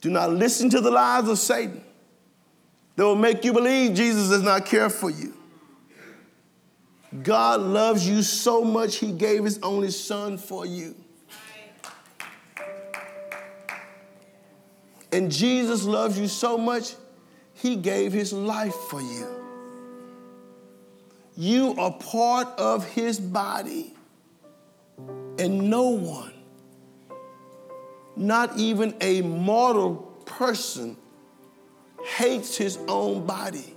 Do 0.01 0.11
not 0.11 0.31
listen 0.31 0.71
to 0.71 0.81
the 0.81 0.91
lies 0.91 1.29
of 1.29 1.39
Satan 1.39 1.83
that 2.95 3.05
will 3.05 3.17
make 3.17 3.45
you 3.45 3.53
believe 3.53 3.95
Jesus 3.95 4.29
does 4.29 4.43
not 4.43 4.65
care 4.65 4.91
for 4.91 5.11
you. 5.11 5.35
God 7.23 7.61
loves 7.61 8.09
you 8.09 8.23
so 8.23 8.63
much, 8.63 8.97
He 8.97 9.13
gave 9.13 9.45
His 9.45 9.59
only 9.63 9.91
Son 9.91 10.39
for 10.39 10.67
you. 10.67 10.95
And 15.11 15.33
Jesus 15.33 15.85
loves 15.85 16.19
you 16.19 16.29
so 16.29 16.59
much, 16.59 16.95
He 17.61 17.77
gave 17.77 18.13
His 18.13 18.33
life 18.33 18.75
for 18.75 19.01
you. 19.01 19.29
You 21.37 21.75
are 21.79 21.93
part 21.93 22.49
of 22.59 22.87
His 22.87 23.21
body. 23.21 23.95
And 25.39 25.71
no 25.71 25.91
one, 25.91 26.33
not 28.17 28.59
even 28.59 28.95
a 29.01 29.23
mortal 29.23 29.97
person, 30.27 30.97
hates 32.05 32.57
his 32.57 32.79
own 32.89 33.27
body. 33.27 33.75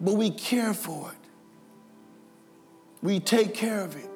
But 0.00 0.14
we 0.14 0.30
care 0.30 0.74
for 0.74 1.10
it. 1.10 1.16
We 3.02 3.20
take 3.20 3.54
care 3.54 3.80
of 3.80 3.96
it. 3.96 4.10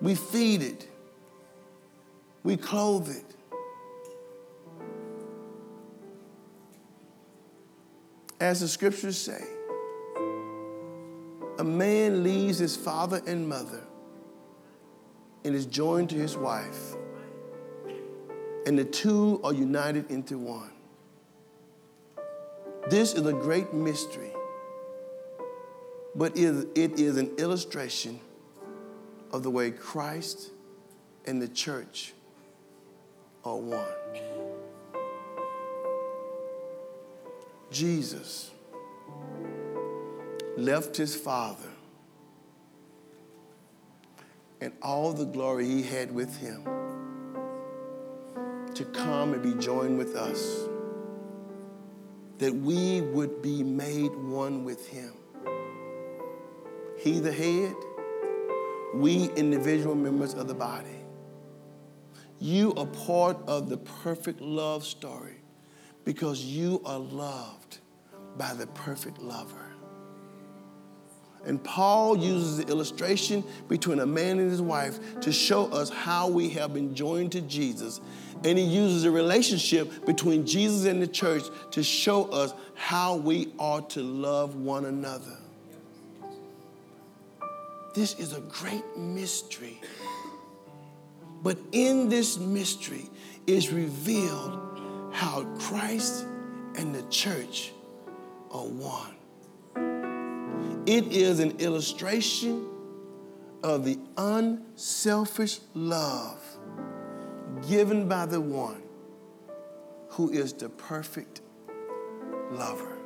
We 0.00 0.14
feed 0.14 0.62
it. 0.62 0.88
We 2.42 2.56
clothe 2.56 3.10
it. 3.10 3.33
As 8.40 8.60
the 8.60 8.68
scriptures 8.68 9.16
say, 9.16 9.42
a 11.58 11.64
man 11.64 12.22
leaves 12.24 12.58
his 12.58 12.76
father 12.76 13.22
and 13.26 13.48
mother 13.48 13.82
and 15.44 15.54
is 15.54 15.66
joined 15.66 16.10
to 16.10 16.16
his 16.16 16.36
wife, 16.36 16.94
and 18.66 18.78
the 18.78 18.84
two 18.84 19.40
are 19.44 19.52
united 19.52 20.10
into 20.10 20.36
one. 20.36 20.72
This 22.90 23.14
is 23.14 23.24
a 23.24 23.32
great 23.32 23.72
mystery, 23.72 24.32
but 26.14 26.36
it 26.36 26.98
is 26.98 27.16
an 27.16 27.34
illustration 27.38 28.20
of 29.32 29.42
the 29.42 29.50
way 29.50 29.70
Christ 29.70 30.50
and 31.24 31.40
the 31.40 31.48
church 31.48 32.12
are 33.44 33.56
one. 33.56 33.86
Jesus 37.74 38.52
left 40.56 40.96
his 40.96 41.16
father 41.16 41.68
and 44.60 44.72
all 44.80 45.12
the 45.12 45.24
glory 45.24 45.66
he 45.66 45.82
had 45.82 46.14
with 46.14 46.38
him 46.38 46.62
to 48.76 48.84
come 48.84 49.32
and 49.32 49.42
be 49.42 49.54
joined 49.60 49.98
with 49.98 50.14
us, 50.14 50.68
that 52.38 52.54
we 52.54 53.00
would 53.00 53.42
be 53.42 53.64
made 53.64 54.14
one 54.14 54.64
with 54.64 54.86
him. 54.86 55.12
He, 56.96 57.18
the 57.18 57.32
head, 57.32 57.74
we, 58.94 59.30
individual 59.30 59.96
members 59.96 60.34
of 60.34 60.46
the 60.46 60.54
body. 60.54 61.00
You 62.38 62.72
are 62.74 62.86
part 62.86 63.36
of 63.48 63.68
the 63.68 63.78
perfect 63.78 64.40
love 64.40 64.84
story 64.84 65.43
because 66.04 66.44
you 66.44 66.80
are 66.84 66.98
loved 66.98 67.78
by 68.36 68.52
the 68.54 68.66
perfect 68.68 69.18
lover. 69.20 69.64
And 71.46 71.62
Paul 71.62 72.16
uses 72.16 72.58
the 72.58 72.68
illustration 72.68 73.44
between 73.68 74.00
a 74.00 74.06
man 74.06 74.38
and 74.38 74.50
his 74.50 74.62
wife 74.62 75.20
to 75.20 75.32
show 75.32 75.66
us 75.66 75.90
how 75.90 76.28
we 76.28 76.48
have 76.50 76.72
been 76.72 76.94
joined 76.94 77.32
to 77.32 77.42
Jesus. 77.42 78.00
And 78.44 78.58
he 78.58 78.64
uses 78.64 79.02
the 79.02 79.10
relationship 79.10 80.06
between 80.06 80.46
Jesus 80.46 80.86
and 80.86 81.02
the 81.02 81.06
church 81.06 81.42
to 81.72 81.82
show 81.82 82.24
us 82.26 82.54
how 82.74 83.16
we 83.16 83.52
ought 83.58 83.90
to 83.90 84.00
love 84.00 84.56
one 84.56 84.86
another. 84.86 85.36
This 87.94 88.18
is 88.18 88.32
a 88.32 88.40
great 88.40 88.84
mystery. 88.96 89.80
But 91.42 91.58
in 91.72 92.08
this 92.08 92.38
mystery 92.38 93.08
is 93.46 93.70
revealed 93.70 94.73
how 95.14 95.44
Christ 95.60 96.26
and 96.74 96.92
the 96.92 97.02
church 97.04 97.72
are 98.50 98.66
one. 98.66 99.14
It 100.86 101.12
is 101.12 101.38
an 101.38 101.60
illustration 101.60 102.68
of 103.62 103.84
the 103.84 103.96
unselfish 104.18 105.60
love 105.72 106.42
given 107.68 108.08
by 108.08 108.26
the 108.26 108.40
one 108.40 108.82
who 110.08 110.30
is 110.30 110.52
the 110.52 110.68
perfect 110.68 111.42
lover. 112.50 112.98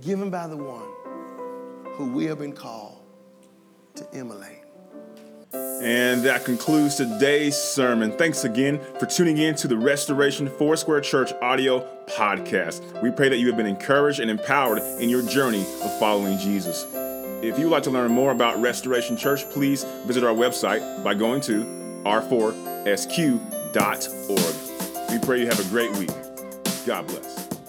Given 0.00 0.30
by 0.30 0.46
the 0.46 0.56
one 0.56 0.88
who 1.94 2.12
we 2.12 2.26
have 2.26 2.38
been 2.38 2.52
called 2.52 3.02
to 3.96 4.06
emulate. 4.14 4.59
And 5.52 6.22
that 6.24 6.44
concludes 6.44 6.96
today's 6.96 7.56
sermon. 7.56 8.12
Thanks 8.12 8.44
again 8.44 8.78
for 8.98 9.06
tuning 9.06 9.38
in 9.38 9.54
to 9.56 9.66
the 9.66 9.76
Restoration 9.76 10.48
Foursquare 10.48 11.00
Church 11.00 11.32
audio 11.40 11.86
podcast. 12.06 13.02
We 13.02 13.10
pray 13.10 13.30
that 13.30 13.38
you 13.38 13.46
have 13.46 13.56
been 13.56 13.66
encouraged 13.66 14.20
and 14.20 14.30
empowered 14.30 14.82
in 15.00 15.08
your 15.08 15.22
journey 15.22 15.62
of 15.82 15.98
following 15.98 16.38
Jesus. 16.38 16.86
If 17.42 17.58
you 17.58 17.64
would 17.64 17.72
like 17.72 17.84
to 17.84 17.90
learn 17.90 18.10
more 18.12 18.32
about 18.32 18.60
Restoration 18.60 19.16
Church, 19.16 19.48
please 19.48 19.84
visit 20.04 20.22
our 20.22 20.34
website 20.34 21.02
by 21.02 21.14
going 21.14 21.40
to 21.42 21.64
r4sq.org. 22.04 22.70
We 25.10 25.18
pray 25.26 25.40
you 25.40 25.46
have 25.46 25.60
a 25.60 25.70
great 25.70 25.90
week. 25.96 26.10
God 26.86 27.06
bless. 27.06 27.59